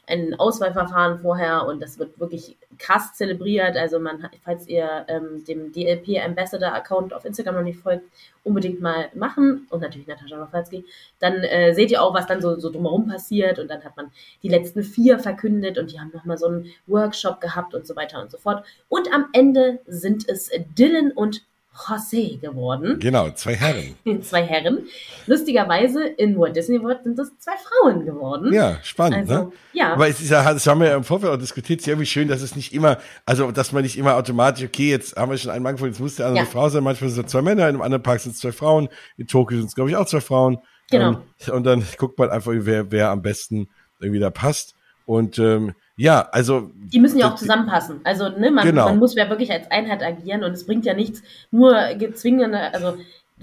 [0.07, 3.77] ein Auswahlverfahren vorher und das wird wirklich krass zelebriert.
[3.77, 8.05] Also man, falls ihr ähm, dem DLP Ambassador Account auf Instagram noch nicht folgt,
[8.45, 10.85] unbedingt mal machen und natürlich Natascha Rafalski.
[11.19, 14.13] Dann äh, seht ihr auch, was dann so, so drumherum passiert und dann hat man
[14.43, 18.23] die letzten vier verkündet und die haben nochmal so einen Workshop gehabt und so weiter
[18.23, 18.65] und so fort.
[18.89, 21.43] Und am Ende sind es Dylan und
[21.77, 22.99] José geworden.
[22.99, 23.95] Genau, zwei Herren.
[24.23, 24.87] Zwei Herren.
[25.27, 28.53] Lustigerweise in Walt Disney World sind es zwei Frauen geworden.
[28.53, 29.53] Ja, spannend, Also, ne?
[29.73, 29.93] ja.
[29.93, 32.29] Aber es ist ja, das haben wir ja im Vorfeld auch diskutiert, ja irgendwie schön,
[32.29, 35.51] dass es nicht immer, also dass man nicht immer automatisch, okay, jetzt haben wir schon
[35.51, 36.51] einen Mann gefunden, jetzt muss der andere Ja.
[36.51, 38.89] Frau sein, manchmal sind es zwei Männer, in einem anderen Park sind es zwei Frauen,
[39.17, 40.59] in Tokio sind es, glaube ich, auch zwei Frauen.
[40.91, 41.21] Genau.
[41.47, 43.69] Ähm, und dann guckt man einfach, wer, wer am besten
[44.01, 44.75] irgendwie da passt.
[45.05, 48.01] Und ähm, ja, also Die müssen ja auch zusammenpassen.
[48.05, 48.85] Also, ne, man, Genau.
[48.85, 52.97] man muss ja wirklich als Einheit agieren und es bringt ja nichts, nur gezwingende, also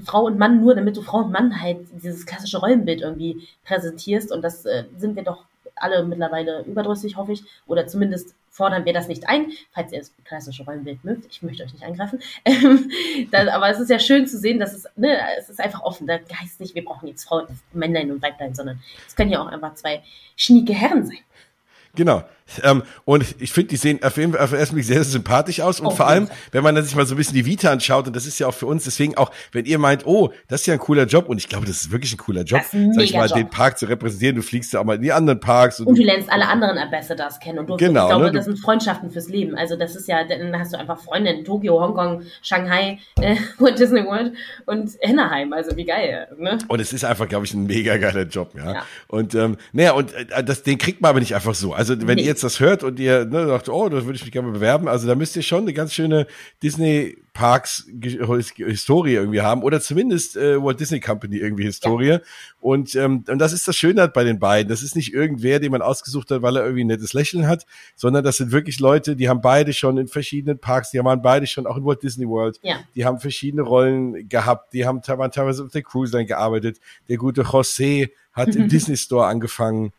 [0.05, 4.31] Frau und Mann nur, damit du Frau und Mann halt dieses klassische Rollenbild irgendwie präsentierst
[4.31, 8.93] und das äh, sind wir doch alle mittlerweile überdrüssig, hoffe ich, oder zumindest fordern wir
[8.93, 11.25] das nicht ein, falls ihr das klassische Rollenbild mögt.
[11.31, 12.19] Ich möchte euch nicht angreifen.
[12.45, 12.91] Ähm,
[13.31, 16.05] dann, aber es ist ja schön zu sehen, dass es, ne, es ist einfach offen.
[16.05, 19.47] Da heißt nicht, wir brauchen jetzt Frauen, Männlein und Weiblein, sondern es können ja auch
[19.47, 20.03] einfach zwei
[20.35, 21.19] schnieke Herren sein.
[21.95, 22.23] Genau.
[22.61, 25.79] Ähm, und ich finde, die sehen auf jeden Fall erstmal sehr, sehr sympathisch aus.
[25.79, 28.07] Und Auf vor allem, wenn man dann sich mal so ein bisschen die Vita anschaut,
[28.07, 30.67] und das ist ja auch für uns, deswegen auch, wenn ihr meint, oh, das ist
[30.67, 33.03] ja ein cooler Job, und ich glaube, das ist wirklich ein cooler Job, ein sag
[33.03, 33.37] ich mal, Mega-Job.
[33.37, 34.35] den Park zu repräsentieren.
[34.35, 35.79] Du fliegst ja auch mal in die anderen Parks.
[35.79, 37.59] Und, Und du lernst alle anderen Ambassadors kennen.
[37.59, 39.55] Und du, Genau, ich glaube, ne, das sind Freundschaften fürs Leben.
[39.55, 43.79] Also das ist ja, dann hast du einfach Freunde in Tokio, Hongkong, Shanghai, äh, Walt
[43.79, 44.33] Disney World
[44.65, 45.53] und Anaheim.
[45.53, 46.57] Also wie geil, ne?
[46.67, 48.73] und es ist einfach, glaube ich, ein mega geiler Job, ja.
[48.73, 48.85] Ja.
[49.07, 51.73] Und ähm, naja, und äh, das, den kriegt man aber nicht einfach so.
[51.73, 52.23] Also wenn Nee.
[52.23, 54.87] ihr jetzt das hört und ihr ne, sagt, oh, da würde ich mich gerne bewerben,
[54.87, 56.27] also da müsst ihr schon eine ganz schöne
[56.61, 57.87] Disney Parks
[58.57, 62.19] Historie irgendwie haben oder zumindest äh, Walt Disney Company irgendwie Historie.
[62.61, 64.69] Und, ähm, und das ist das Schöne bei den beiden.
[64.69, 67.65] Das ist nicht irgendwer, den man ausgesucht hat, weil er irgendwie ein nettes Lächeln hat,
[67.95, 71.47] sondern das sind wirklich Leute, die haben beide schon in verschiedenen Parks, die waren beide
[71.47, 72.59] schon auch in Walt Disney World.
[72.61, 72.77] Ja.
[72.93, 76.79] Die haben verschiedene Rollen gehabt, die haben teilweise auf der Cruise Line gearbeitet.
[77.09, 79.91] Der gute José hat im Disney Store angefangen.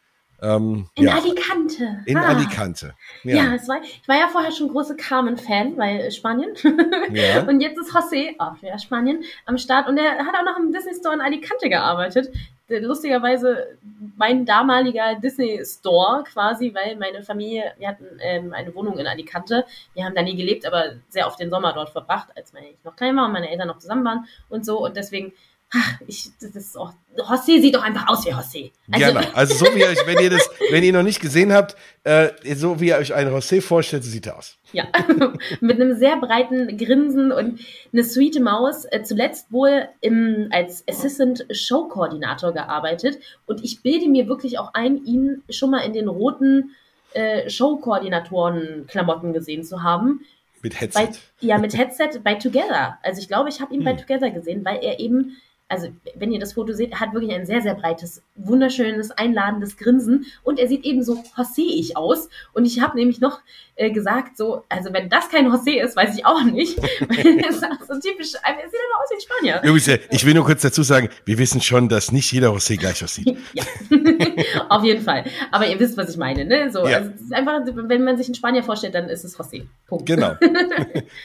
[0.44, 2.02] Ähm, In ja, Alicante.
[2.06, 2.28] in Ah.
[2.28, 2.94] Alicante.
[3.22, 3.68] Ja, Ja.
[3.68, 6.50] war, ich war ja vorher schon große Carmen-Fan, weil äh, Spanien.
[7.12, 7.42] Ja.
[7.42, 9.88] Und jetzt ist José, auch wieder Spanien, am Start.
[9.88, 12.28] Und er hat auch noch im Disney Store in Alicante gearbeitet.
[12.68, 13.76] Lustigerweise
[14.16, 19.64] mein damaliger Disney Store quasi, weil meine Familie, wir hatten ähm, eine Wohnung in Alicante.
[19.94, 22.76] Wir haben da nie gelebt, aber sehr oft den Sommer dort verbracht, als meine, ich
[22.84, 24.82] noch klein war und meine Eltern noch zusammen waren und so.
[24.84, 25.32] Und deswegen,
[25.76, 28.70] ach, ich, das ist auch, José sieht doch einfach aus wie José.
[28.90, 29.20] Also, Genau.
[29.34, 32.30] Also so wie ihr euch, wenn ihr das, wenn ihr noch nicht gesehen habt, äh,
[32.54, 34.56] so wie ihr euch einen José vorstellt, so sieht er aus.
[34.72, 34.86] Ja,
[35.60, 37.60] mit einem sehr breiten Grinsen und
[37.92, 38.84] eine sweete Maus.
[38.84, 43.18] Äh, zuletzt wohl im, als Assistant Show Koordinator gearbeitet.
[43.46, 46.74] Und ich bilde mir wirklich auch ein, ihn schon mal in den roten
[47.14, 50.20] äh, Show-Koordinatoren-Klamotten gesehen zu haben.
[50.62, 51.20] Mit Bei, Headset.
[51.40, 52.98] ja, mit Headset bei Together.
[53.02, 53.98] Also ich glaube, ich habe ihn bei Hm.
[53.98, 55.36] Together gesehen, weil er eben,
[55.68, 59.76] also wenn ihr das Foto seht, er hat wirklich ein sehr, sehr breites, wunderschönes, einladendes
[59.76, 62.28] Grinsen und er sieht eben so José-ich aus.
[62.52, 63.40] Und ich habe nämlich noch
[63.76, 66.76] äh, gesagt, so, also wenn das kein José ist, weiß ich auch nicht.
[67.00, 69.60] Weil er ist so typisch, er sieht aber aus wie ein Spanier.
[69.62, 72.78] Übrigens, äh, ich will nur kurz dazu sagen, wir wissen schon, dass nicht jeder José
[72.78, 73.36] gleich aussieht.
[73.54, 73.64] Ja,
[74.68, 75.24] auf jeden Fall.
[75.50, 76.70] Aber ihr wisst, was ich meine, ne?
[76.72, 76.98] So, Ja.
[76.98, 79.64] also, es ist einfach, wenn man sich einen Spanier vorstellt, dann ist es José.
[79.86, 80.06] Punkt.
[80.06, 80.34] Genau.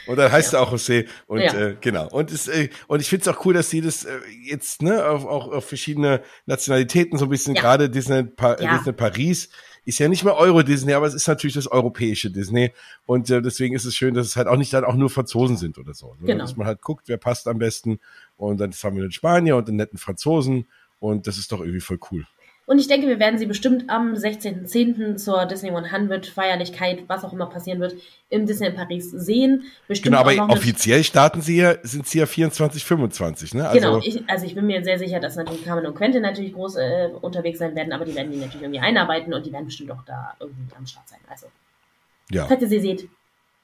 [0.08, 1.54] und dann heißt er auch José und Ja.
[1.54, 2.08] äh, genau.
[2.10, 5.05] Und es, äh, und ich finde es auch cool, dass sie das äh, jetzt ne
[5.05, 7.61] auf, auch auf verschiedene Nationalitäten so ein bisschen Ja.
[7.61, 8.77] gerade Disney, pa Ja.
[8.77, 9.49] Disney Paris
[9.86, 12.71] ist ja nicht mehr Euro Disney, aber es ist natürlich das europäische Disney
[13.05, 15.57] und äh, deswegen ist es schön, dass es halt auch nicht dann auch nur Franzosen
[15.57, 16.27] sind oder so, ne?
[16.27, 16.43] Genau.
[16.43, 17.99] dass man halt guckt, wer passt am besten
[18.38, 20.67] und dann haben wir einen Spanier und einen netten Franzosen
[20.99, 22.25] und das ist doch irgendwie voll cool.
[22.70, 25.15] Und ich denke, wir werden sie bestimmt am 16.10.
[25.15, 27.95] zur Disney 100 Feierlichkeit, was auch immer passieren wird,
[28.30, 29.63] im Disney in Paris sehen.
[29.88, 33.72] Bestimmt Genau, aber offiziell starten sie ja, sind sie ja 24, 25, ne?
[33.74, 36.53] Genau, Also, ich, also ich bin mir sehr sicher, dass natürlich Carmen und Quentin natürlich
[36.53, 39.65] groß äh, unterwegs sein werden, aber die werden die natürlich irgendwie einarbeiten und die werden
[39.65, 41.22] bestimmt auch da irgendwie am Start sein.
[41.28, 41.47] Also,
[42.30, 42.45] ja.
[42.45, 43.09] falls ihr sie seht,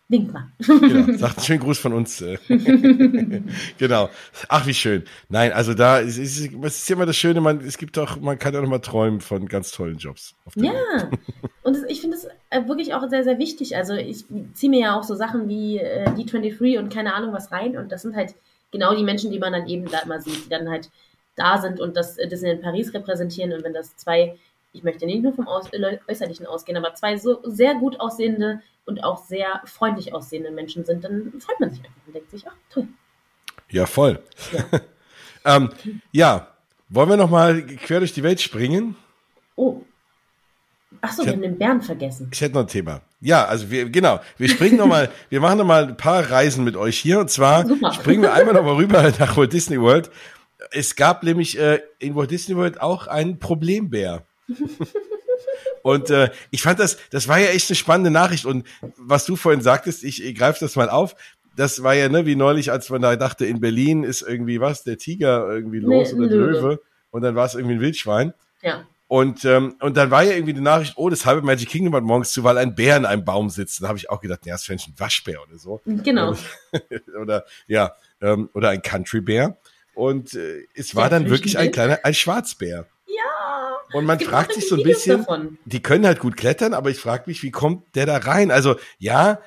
[0.07, 0.51] winkt mal.
[0.59, 1.17] Genau.
[1.17, 2.21] Sagt einen schönen Gruß von uns.
[2.21, 2.37] äh.
[3.77, 4.09] genau.
[4.47, 5.03] Ach, wie schön.
[5.29, 8.37] Nein, also da ist, ist, es ist immer das Schöne, man, es gibt auch, man
[8.37, 10.35] kann ja noch mal träumen von ganz tollen Jobs.
[10.55, 10.67] Welt.
[10.67, 11.09] Ja,
[11.63, 13.75] und das, ich finde es äh, wirklich auch sehr, sehr wichtig.
[13.75, 17.51] Also ich ziehe mir ja auch so Sachen wie äh, D23 und keine Ahnung was
[17.51, 18.35] rein und das sind halt
[18.71, 20.89] genau die Menschen, die man dann eben da immer sieht, die dann halt
[21.35, 24.37] da sind und das äh, Disney in Paris repräsentieren und wenn das zwei,
[24.75, 28.61] ich möchte nicht nur vom Aus äh, Äußerlichen ausgehen, aber zwei so sehr gut aussehende
[28.85, 32.45] und auch sehr freundlich aussehende Menschen sind, dann freut man sich einfach und denkt sich,
[32.47, 32.87] ach toll.
[33.69, 34.19] Ja, voll.
[35.45, 35.71] ähm,
[36.11, 36.47] ja,
[36.89, 38.95] wollen wir noch mal quer durch die Welt springen?
[39.55, 39.81] Oh.
[41.01, 42.29] Ach so, Ich wir hab- haben den Bären vergessen.
[42.31, 43.01] Ich hätte noch ein Thema.
[43.21, 46.63] Ja, also wir, genau, wir springen noch mal, wir machen noch mal ein paar Reisen
[46.63, 47.91] mit euch hier und zwar Super.
[47.93, 50.11] springen wir einmal noch mal rüber nach Walt Disney World.
[50.71, 54.23] Es gab nämlich äh, in Walt Disney World auch einen Problembär.
[55.83, 58.45] Und äh, ich fand das, das war ja echt eine spannende Nachricht.
[58.45, 58.65] Und
[58.97, 61.15] was du vorhin sagtest, ich, ich greife das mal auf.
[61.55, 64.83] Das war ja, ne, wie neulich, als man da dachte, in Berlin ist irgendwie was,
[64.83, 66.51] der Tiger irgendwie los Nee, oder der Löwe.
[66.51, 66.81] Löwe.
[67.11, 68.33] Und dann war es irgendwie ein Wildschwein.
[68.61, 68.85] Ja.
[69.07, 72.03] Und, ähm, und dann war ja irgendwie die Nachricht, oh, das halbe Magic Kingdom hat
[72.03, 73.81] morgens zu, weil ein Bär in einem Baum sitzt.
[73.83, 75.79] Da habe ich auch gedacht, ja, das fände ich ein Waschbär oder so.
[75.85, 76.35] Genau.
[77.21, 79.57] oder ja, ähm, oder ein Country-Bär.
[79.93, 82.87] Und äh, es war Der dann wirklich ein kleiner, ein Schwarzbär.
[83.95, 85.57] Und man fragt sich so ein Videos bisschen, davon.
[85.63, 88.51] die können halt gut klettern, aber ich frage mich, wie kommt der da rein?
[88.51, 89.39] Also ja,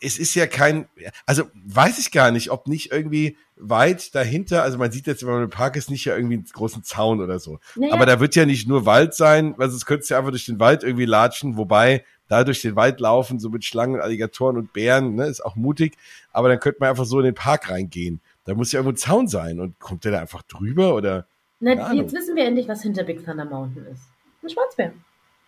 [0.00, 0.86] es ist ja kein,
[1.26, 5.32] also weiß ich gar nicht, ob nicht irgendwie weit dahinter, also man sieht jetzt, wenn
[5.32, 7.58] man im Park ist, nicht ja irgendwie einen großen Zaun oder so.
[7.74, 7.94] Naja.
[7.94, 10.46] Aber da wird ja nicht nur Wald sein, weil sonst könntest du ja einfach durch
[10.46, 14.72] den Wald irgendwie latschen, wobei da durch den Wald laufen, so mit Schlangen, Alligatoren und
[14.72, 15.96] Bären, ne, ist auch mutig,
[16.32, 18.20] aber dann könnte man einfach so in den Park reingehen.
[18.44, 21.26] Da muss ja irgendwo ein Zaun sein und kommt der da einfach drüber oder,
[21.66, 22.02] Na, Keine Ahnung.
[22.04, 24.02] jetzt wissen wir endlich, was hinter Big Thunder Mountain ist.
[24.42, 24.92] Ein Schwarzbär.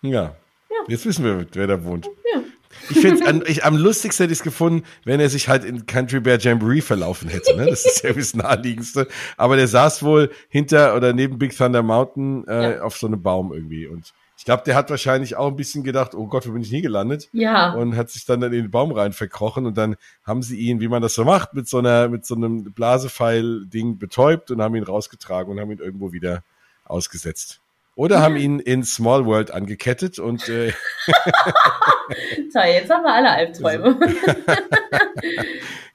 [0.02, 0.34] ja.
[0.70, 0.76] Ja.
[0.86, 2.06] Jetzt wissen wir, wer da wohnt.
[2.34, 2.42] Ja.
[2.90, 6.20] Ich finde es am lustigsten hätte ich es gefunden, wenn er sich halt in Country
[6.20, 7.56] Bear Jamboree verlaufen hätte.
[7.56, 7.66] Ne?
[7.66, 9.08] Das ist ja das naheliegendste.
[9.38, 12.82] Aber der saß wohl hinter oder neben Big Thunder Mountain äh, ja.
[12.82, 13.86] auf so einem Baum irgendwie.
[13.86, 14.12] Und
[14.48, 17.28] glaube, der hat wahrscheinlich auch ein bisschen gedacht, oh Gott, wo bin ich nie gelandet?
[17.32, 17.74] Ja.
[17.74, 20.88] Und hat sich dann, in den Baum rein verkrochen und dann haben sie ihn, wie
[20.88, 24.84] man das so macht, mit so einer, mit so einem Blasepfeil-Ding betäubt und haben ihn
[24.84, 26.44] rausgetragen und haben ihn irgendwo wieder
[26.86, 27.60] ausgesetzt.
[27.94, 30.72] Oder haben ihn in Small World angekettet und äh
[32.50, 34.00] Toll, jetzt haben wir alle Albträume.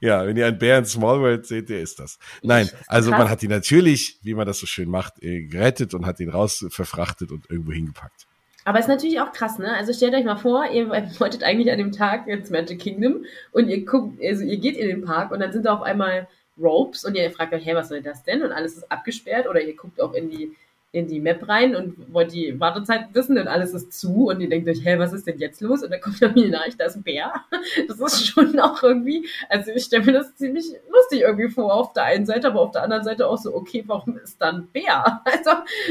[0.00, 2.20] ja, wenn ihr einen Bär in Small World seht, der ist das.
[2.40, 6.06] Nein, also man hat ihn natürlich, wie man das so schön macht, äh, gerettet und
[6.06, 8.28] hat ihn raus verfrachtet und irgendwo hingepackt.
[8.64, 9.74] Aber ist natürlich auch krass, ne?
[9.74, 13.68] Also stellt euch mal vor, ihr wolltet eigentlich an dem Tag ins Magic Kingdom und
[13.68, 16.26] ihr guckt, also ihr geht in den Park und dann sind da auf einmal
[16.58, 18.42] Ropes und ihr fragt euch, hey, was soll das denn?
[18.42, 20.54] Und alles ist abgesperrt oder ihr guckt auch in die
[20.94, 24.48] in die Map rein und wollt die Wartezeit wissen und alles ist zu und ihr
[24.48, 25.82] denkt euch, hä, was ist denn jetzt los?
[25.82, 27.32] Und dann kommt dann die Nachricht, da ist ein Bär.
[27.88, 31.92] Das ist schon auch irgendwie, also ich stelle mir das ziemlich lustig irgendwie vor auf
[31.92, 34.68] der einen Seite, aber auf der anderen Seite auch so, okay, warum ist da ein
[34.68, 35.22] Bär?
[35.34, 35.50] Also,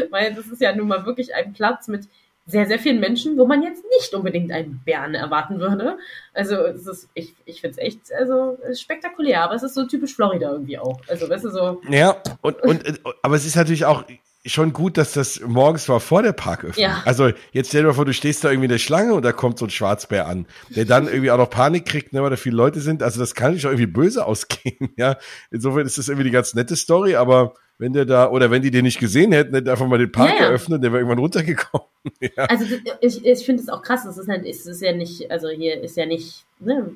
[0.09, 2.07] weil das ist ja nun mal wirklich ein Platz mit
[2.45, 5.97] sehr, sehr vielen Menschen, wo man jetzt nicht unbedingt einen Bären erwarten würde.
[6.33, 10.15] Also es ist, ich, ich finde es echt also spektakulär, aber es ist so typisch
[10.15, 10.99] Florida irgendwie auch.
[11.07, 11.81] Also weißt du so.
[11.89, 14.03] Ja, und, und aber es ist natürlich auch,
[14.45, 16.83] schon gut, dass das morgens war vor der Parköffnung.
[16.83, 17.01] Ja.
[17.05, 19.31] Also jetzt stell dir mal vor, du stehst da irgendwie in der Schlange und da
[19.31, 22.35] kommt so ein Schwarzbär an, der dann irgendwie auch noch Panik kriegt, ne, weil da
[22.35, 23.03] viele Leute sind.
[23.03, 25.17] Also das kann natürlich auch irgendwie böse ausgehen, ja.
[25.49, 28.71] Insofern ist das irgendwie die ganz nette Story, aber wenn der da, oder wenn die
[28.71, 30.45] den nicht gesehen hätten, hätten einfach mal den Park ja, ja.
[30.47, 31.87] eröffnet, der wäre irgendwann runtergekommen.
[32.21, 32.45] ja.
[32.45, 32.65] Also
[33.01, 35.81] ich, ich finde es auch krass, das ist halt, es ist ja nicht, also hier
[35.81, 36.91] ist ja nicht, ne,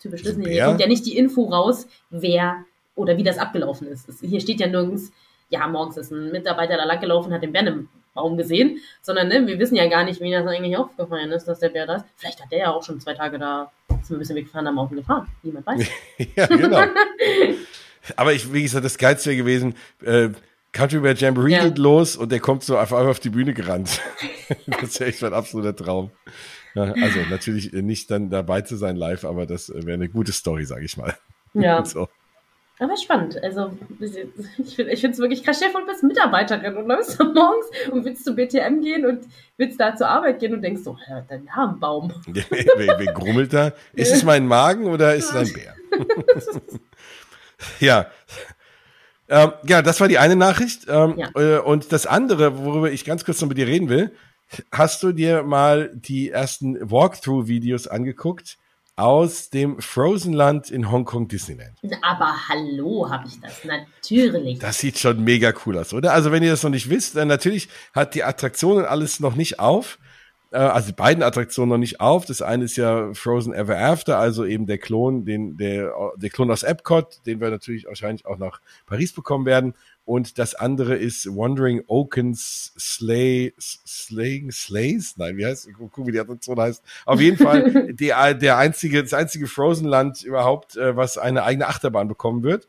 [0.00, 2.64] typisch Disney, hier kommt ja nicht die Info raus, wer
[2.94, 4.08] oder wie das abgelaufen ist.
[4.20, 5.12] Hier steht ja nirgends,
[5.48, 9.46] ja, morgens ist ein Mitarbeiter da langgelaufen, hat den Bär im Baum gesehen, sondern ne,
[9.46, 12.04] wir wissen ja gar nicht, wie das eigentlich aufgefallen ist, dass der Bär da ist.
[12.16, 13.70] Vielleicht hat der ja auch schon zwei Tage da
[14.00, 15.26] ist ein bisschen weggefahren am Mountain gefahren.
[15.42, 15.86] Niemand weiß.
[16.36, 16.82] ja, genau.
[18.16, 19.74] Aber ich, wie gesagt, das Geilste wäre gewesen,
[20.04, 20.30] äh,
[20.72, 21.64] Country Bear Jamboree ja.
[21.64, 24.00] geht los und der kommt so einfach auf die Bühne gerannt.
[24.80, 26.10] das wäre echt mein absoluter Traum.
[26.74, 30.64] Ja, also natürlich nicht dann dabei zu sein live, aber das wäre eine gute Story,
[30.64, 31.16] sage ich mal.
[31.54, 31.84] Ja.
[31.84, 32.08] So.
[32.78, 33.36] Aber spannend.
[33.42, 35.58] Also, ich finde es wirklich krass.
[35.58, 39.26] Stell du bist Mitarbeiterin und läufst morgens und willst zu BTM gehen und
[39.58, 41.46] willst da zur Arbeit gehen und denkst so, hör, dein
[41.78, 42.10] Baum.
[42.26, 43.72] wer, wer grummelt da?
[43.92, 45.74] Ist es mein Magen oder ist es ein Bär?
[47.80, 48.06] Ja.
[49.28, 50.86] Ähm, ja, das war die eine Nachricht.
[50.88, 51.30] Ähm, ja.
[51.34, 54.12] Äh, und das andere, worüber ich ganz kurz noch mit dir reden will,
[54.72, 58.58] hast du dir mal die ersten Walkthrough-Videos angeguckt?
[59.00, 61.72] aus dem Frozen Land in Hongkong Disneyland.
[62.02, 64.58] Aber hallo, habe ich das natürlich.
[64.58, 66.12] Das sieht schon mega cool aus, oder?
[66.12, 69.58] Also wenn ihr das noch nicht wisst, dann natürlich hat die Attraktionen alles noch nicht
[69.58, 69.98] auf.
[70.50, 72.26] Äh, also die beiden Attraktionen noch nicht auf.
[72.26, 76.50] Das eine ist ja Frozen Ever After, also eben der Klon, den, der, der Klon
[76.50, 79.74] aus Epcot, den wir natürlich wahrscheinlich auch nach Paris bekommen werden.
[80.04, 85.14] Und das andere ist Wandering Oakens Slay, Slaying Slays?
[85.16, 86.82] Nein, wie heißt, guck, wie die Attraktion heißt.
[87.06, 91.68] Auf jeden Fall die, der einzige, das einzige Frozen Land überhaupt, äh, was eine eigene
[91.68, 92.66] Achterbahn bekommen wird.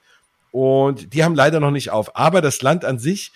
[0.51, 2.15] Und die haben leider noch nicht auf.
[2.15, 3.31] Aber das Land an sich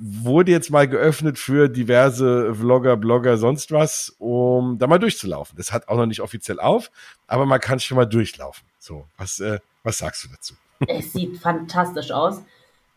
[0.00, 5.56] wurde jetzt mal geöffnet für diverse Vlogger, Blogger, sonst was, um da mal durchzulaufen.
[5.56, 6.90] Das hat auch noch nicht offiziell auf,
[7.26, 8.66] aber man kann schon mal durchlaufen.
[8.78, 10.54] So, was, äh, was sagst du dazu?
[10.86, 12.42] Es sieht fantastisch aus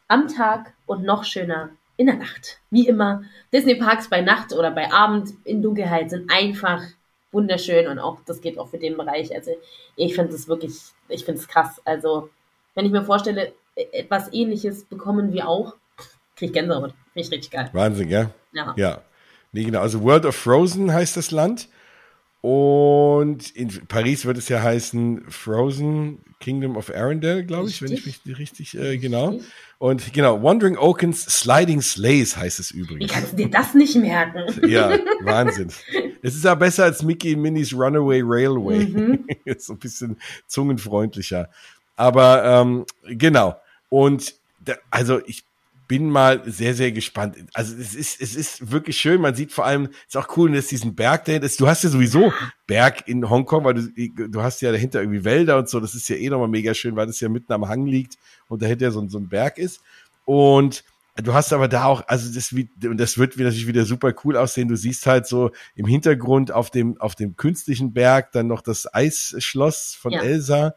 [0.08, 2.60] am Tag und noch schöner in der Nacht.
[2.70, 6.82] Wie immer, Disney Parks bei Nacht oder bei Abend in Dunkelheit sind einfach
[7.32, 9.36] wunderschön und auch das geht auch für den Bereich.
[9.36, 9.52] Also
[9.96, 10.74] ich finde es wirklich,
[11.10, 11.82] ich finde es krass.
[11.84, 12.30] Also
[12.76, 15.76] wenn ich mir vorstelle, etwas ähnliches bekommen wir auch,
[16.44, 16.94] kriege ich Gänsehaut.
[17.14, 17.70] Finde ich richtig geil.
[17.74, 18.30] Wahnsinn, gell?
[18.52, 18.74] Ja.
[18.78, 19.02] Ja.
[19.52, 19.82] Nee, genau.
[19.82, 21.70] Also World of Frozen heißt das Land.
[22.42, 28.06] Und in Paris wird es ja heißen Frozen Kingdom of Arendelle, glaube ich, wenn ich
[28.06, 29.40] mich richtig, äh, genau.
[29.78, 33.10] Und genau, Wandering Oakens Sliding Slays heißt es übrigens.
[33.10, 34.44] Wie kannst du dir das nicht merken?
[34.68, 35.70] Ja, Wahnsinn.
[36.22, 38.88] Es ist ja besser als Mickey Minnie's Runaway Railway.
[38.88, 39.26] Mhm.
[39.46, 40.18] ist so ein bisschen
[40.48, 41.50] zungenfreundlicher.
[41.96, 43.56] Aber ähm, genau.
[43.88, 45.46] Und da, also ich
[45.94, 47.38] bin mal sehr, sehr gespannt.
[47.54, 49.22] Also es ist, es ist wirklich schön.
[49.22, 51.62] Man sieht vor allem, ist auch cool, dass diesen Berg dahinter ist.
[51.62, 52.34] Du hast ja sowieso
[52.66, 55.80] Berg in Hongkong, weil du, du hast ja dahinter irgendwie Wälder und so.
[55.80, 58.18] Das ist ja eh nochmal mega schön, weil das ja mitten am Hang liegt
[58.48, 59.82] und dahinter so, so ein Berg ist.
[60.26, 60.84] Und
[61.24, 64.68] Du hast aber da auch, also das, und das wird natürlich wieder super cool aussehen.
[64.68, 68.92] Du siehst halt so im Hintergrund auf dem, auf dem künstlichen Berg dann noch das
[68.92, 70.24] Eisschloss von ja.
[70.24, 70.74] Elsa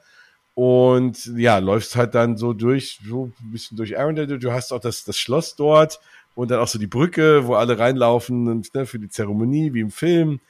[0.57, 4.39] und ja, läufst halt dann so durch, so ein bisschen durch Arendelle.
[4.39, 6.01] Du hast auch das, das Schloss dort
[6.35, 9.81] und dann auch so die Brücke, wo alle reinlaufen und, ne, für die Zeremonie, wie
[9.81, 10.41] im Film.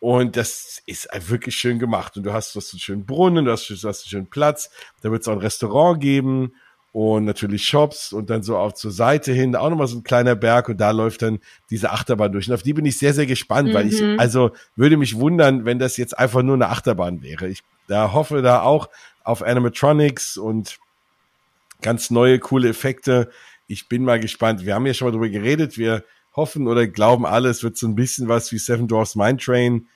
[0.00, 2.16] Und das ist wirklich schön gemacht.
[2.16, 4.70] Und du hast, du hast einen schönen Brunnen, du hast, du hast einen schönen Platz.
[5.02, 6.54] Da wird es auch ein Restaurant geben
[6.94, 10.36] und natürlich Shops und dann so auch zur Seite hin auch nochmal so ein kleiner
[10.36, 12.46] Berg und da läuft dann diese Achterbahn durch.
[12.46, 13.74] Und auf die bin ich sehr, sehr gespannt, mhm.
[13.74, 14.20] weil ich, mhm.
[14.20, 17.48] also würde mich wundern, wenn das jetzt einfach nur eine Achterbahn wäre.
[17.48, 18.88] Ich da hoffe da auch
[19.24, 20.78] auf Animatronics und
[21.82, 23.28] ganz neue, coole Effekte.
[23.66, 24.64] Ich bin mal gespannt.
[24.64, 25.76] Wir haben ja schon mal drüber geredet.
[25.76, 26.04] Wir
[26.36, 29.88] hoffen oder glauben alle, es wird so ein bisschen was wie Seven Dwarfs Mine Train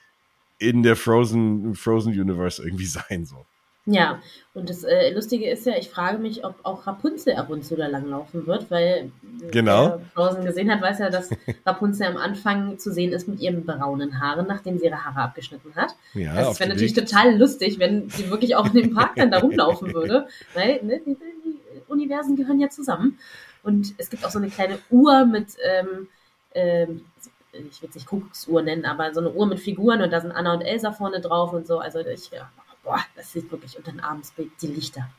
[0.57, 3.45] in der Frozen, Frozen Universe irgendwie sein, so.
[3.91, 4.21] Ja,
[4.53, 7.75] und das äh, Lustige ist ja, ich frage mich, ob auch Rapunzel ab und zu
[7.75, 9.11] da langlaufen wird, weil
[9.51, 9.99] genau.
[9.99, 11.29] wer Frozen gesehen hat, weiß ja, dass
[11.65, 15.73] Rapunzel am Anfang zu sehen ist mit ihren braunen Haaren, nachdem sie ihre Haare abgeschnitten
[15.75, 15.95] hat.
[16.13, 17.07] Ja, das wäre natürlich Weg.
[17.07, 21.01] total lustig, wenn sie wirklich auch in dem Park dann da rumlaufen würde, weil ne,
[21.05, 23.17] die, die, Universen gehören ja zusammen.
[23.63, 26.07] Und es gibt auch so eine kleine Uhr mit, ähm,
[26.53, 27.05] ähm,
[27.51, 30.31] ich will es nicht Kuckucksuhr nennen, aber so eine Uhr mit Figuren und da sind
[30.31, 31.79] Anna und Elsa vorne drauf und so.
[31.79, 32.51] Also ich, ja,
[32.83, 35.09] boah, das sieht wirklich unter den Abendsbild, die Lichter.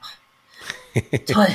[1.26, 1.48] Toll.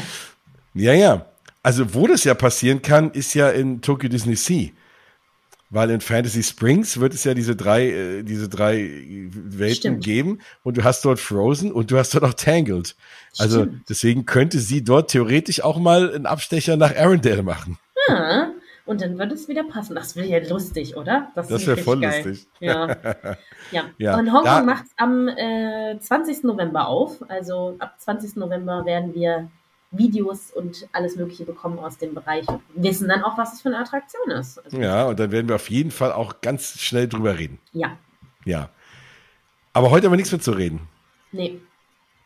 [0.73, 1.25] ja, ja.
[1.63, 4.69] Also wo das ja passieren kann, ist ja in Tokyo Disney Sea.
[5.71, 8.87] Weil in Fantasy Springs wird es ja diese drei, äh, diese drei
[9.31, 10.03] Welten Stimmt.
[10.03, 12.95] geben und du hast dort Frozen und du hast dort auch Tangled.
[13.39, 13.89] Also Stimmt.
[13.89, 17.79] deswegen könnte sie dort theoretisch auch mal einen Abstecher nach Arendelle machen.
[18.07, 18.51] Ja,
[18.85, 19.95] und dann wird es wieder passen.
[19.95, 21.31] Das wäre ja lustig, oder?
[21.35, 22.23] Das, das wäre voll geil.
[22.25, 22.47] lustig.
[22.59, 22.87] Ja.
[23.71, 23.85] ja.
[23.97, 24.17] ja.
[24.17, 26.43] Und Hongkong macht es am äh, 20.
[26.43, 27.23] November auf.
[27.29, 28.35] Also ab 20.
[28.35, 29.49] November werden wir
[29.91, 33.69] Videos und alles Mögliche bekommen aus dem Bereich und wissen dann auch, was es für
[33.69, 34.63] eine Attraktion ist.
[34.63, 37.59] Also ja, und dann werden wir auf jeden Fall auch ganz schnell drüber reden.
[37.71, 37.97] Ja.
[38.45, 38.69] Ja.
[39.73, 40.87] Aber heute haben wir nichts mehr zu reden.
[41.31, 41.59] Nee.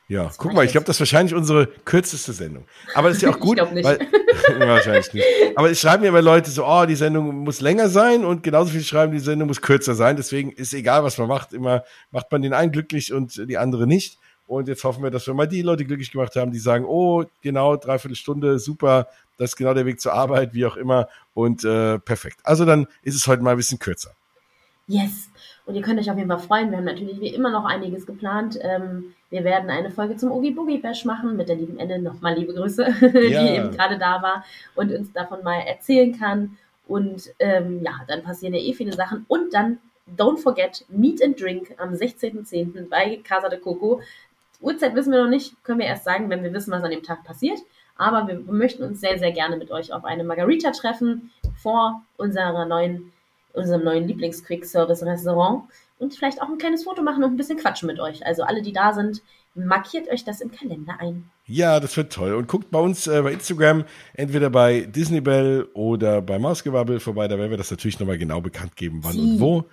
[0.10, 2.66] Ja, guck mal, ich glaube, das ist wahrscheinlich unsere kürzeste Sendung.
[2.96, 3.62] Aber das ist ja auch gut.
[3.62, 3.86] ich nicht.
[3.86, 4.00] Weil,
[4.68, 5.26] wahrscheinlich nicht.
[5.56, 8.72] Aber es schreiben ja immer Leute so, oh, die Sendung muss länger sein und genauso
[8.72, 10.16] viel schreiben, die Sendung muss kürzer sein.
[10.16, 13.86] Deswegen ist egal, was man macht, immer macht man den einen glücklich und die andere
[13.86, 14.18] nicht.
[14.48, 17.24] Und jetzt hoffen wir, dass wir mal die Leute glücklich gemacht haben, die sagen, oh,
[17.44, 19.08] genau, dreiviertel Stunde, super,
[19.38, 21.08] das ist genau der Weg zur Arbeit, wie auch immer.
[21.36, 22.40] Und äh, perfekt.
[22.44, 24.16] Also dann ist es heute mal ein bisschen kürzer.
[24.88, 25.30] Yes.
[25.70, 26.72] Und ihr könnt euch auf jeden Fall freuen.
[26.72, 28.58] Wir haben natürlich wie immer noch einiges geplant.
[28.60, 32.00] Ähm, wir werden eine Folge zum Oogie Boogie Bash machen mit der lieben Ende.
[32.00, 32.88] Nochmal liebe Grüße,
[33.30, 33.44] ja.
[33.44, 34.44] die eben gerade da war
[34.74, 36.58] und uns davon mal erzählen kann.
[36.88, 39.26] Und ähm, ja, dann passieren ja eh viele Sachen.
[39.28, 39.78] Und dann,
[40.18, 42.90] don't forget, Meet and Drink am 16.10.
[42.90, 44.02] bei Casa de Coco.
[44.62, 47.04] Uhrzeit wissen wir noch nicht, können wir erst sagen, wenn wir wissen, was an dem
[47.04, 47.60] Tag passiert.
[47.96, 51.30] Aber wir möchten uns sehr, sehr gerne mit euch auf eine Margarita treffen
[51.62, 53.12] vor unserer neuen
[53.54, 55.64] unserem neuen Lieblings-Quick-Service-Restaurant
[55.98, 58.26] und vielleicht auch ein kleines Foto machen und ein bisschen quatschen mit euch.
[58.26, 59.22] Also alle, die da sind,
[59.56, 61.30] markiert euch das im Kalender ein.
[61.46, 62.34] Ja, das wird toll.
[62.36, 67.28] Und guckt bei uns äh, bei Instagram, entweder bei Disneybell oder bei Mausgewabbel vorbei.
[67.28, 69.20] Da werden wir das natürlich nochmal genau bekannt geben, wann Sie.
[69.20, 69.66] und wo.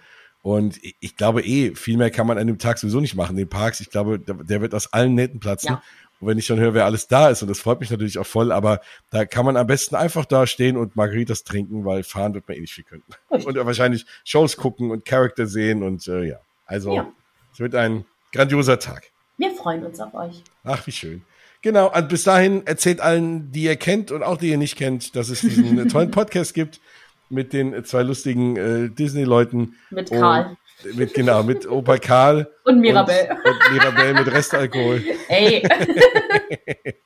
[0.43, 3.37] Und ich glaube eh, viel mehr kann man an dem Tag sowieso nicht machen.
[3.37, 5.71] Den Parks, ich glaube, der wird aus allen Nähten platzen.
[5.71, 5.83] Ja.
[6.21, 8.27] Und wenn ich dann höre, wer alles da ist, und das freut mich natürlich auch
[8.27, 12.35] voll, aber da kann man am besten einfach da stehen und Margaritas trinken, weil fahren
[12.35, 13.03] wird man eh nicht viel können.
[13.29, 16.37] Und wahrscheinlich Shows gucken und Charakter sehen und äh, ja.
[16.65, 17.13] Also ja.
[17.53, 19.11] es wird ein grandioser Tag.
[19.37, 20.43] Wir freuen uns auf euch.
[20.65, 21.23] Ach, wie schön.
[21.63, 25.17] Genau, und bis dahin erzählt allen, die ihr kennt und auch die ihr nicht kennt,
[25.17, 26.81] dass es diesen tollen Podcast gibt
[27.29, 29.75] mit den zwei lustigen äh, Disney-Leuten.
[29.91, 30.57] Mit Karl.
[30.85, 32.51] Mit, genau, mit Opa Karl.
[32.65, 33.31] Und Mirabelle.
[33.45, 35.03] Und, und Mirabelle mit Restalkohol.
[35.29, 35.63] Ey.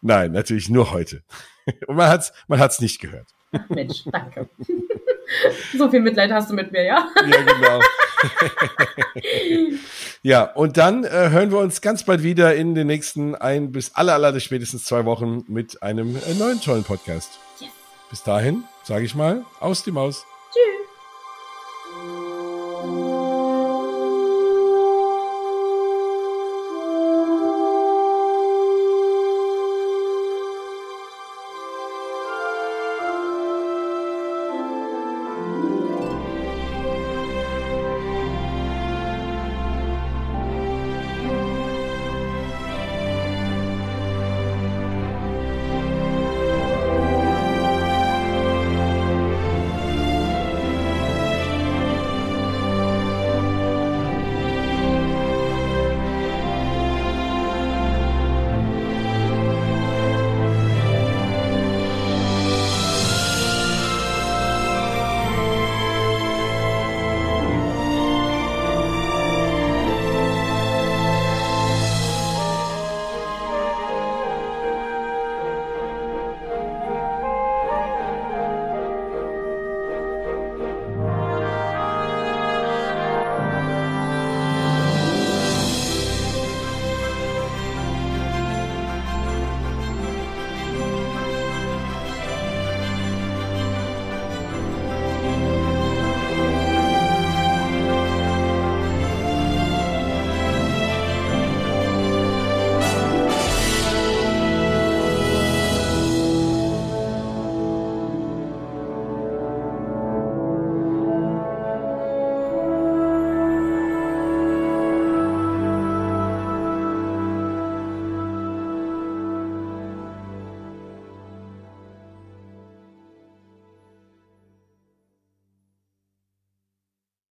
[0.00, 1.22] Nein, natürlich nur heute.
[1.86, 3.28] Und man hat's, man hat's nicht gehört.
[3.52, 4.48] Ach Mensch, danke.
[5.76, 7.06] so viel Mitleid hast du mit mir, ja?
[7.26, 7.80] ja, genau.
[10.22, 13.94] ja, und dann äh, hören wir uns ganz bald wieder in den nächsten ein bis
[13.94, 17.38] aller, aller spätestens zwei Wochen mit einem äh, neuen tollen Podcast.
[17.60, 17.70] Yes.
[18.10, 20.24] Bis dahin, sage ich mal, aus die Maus.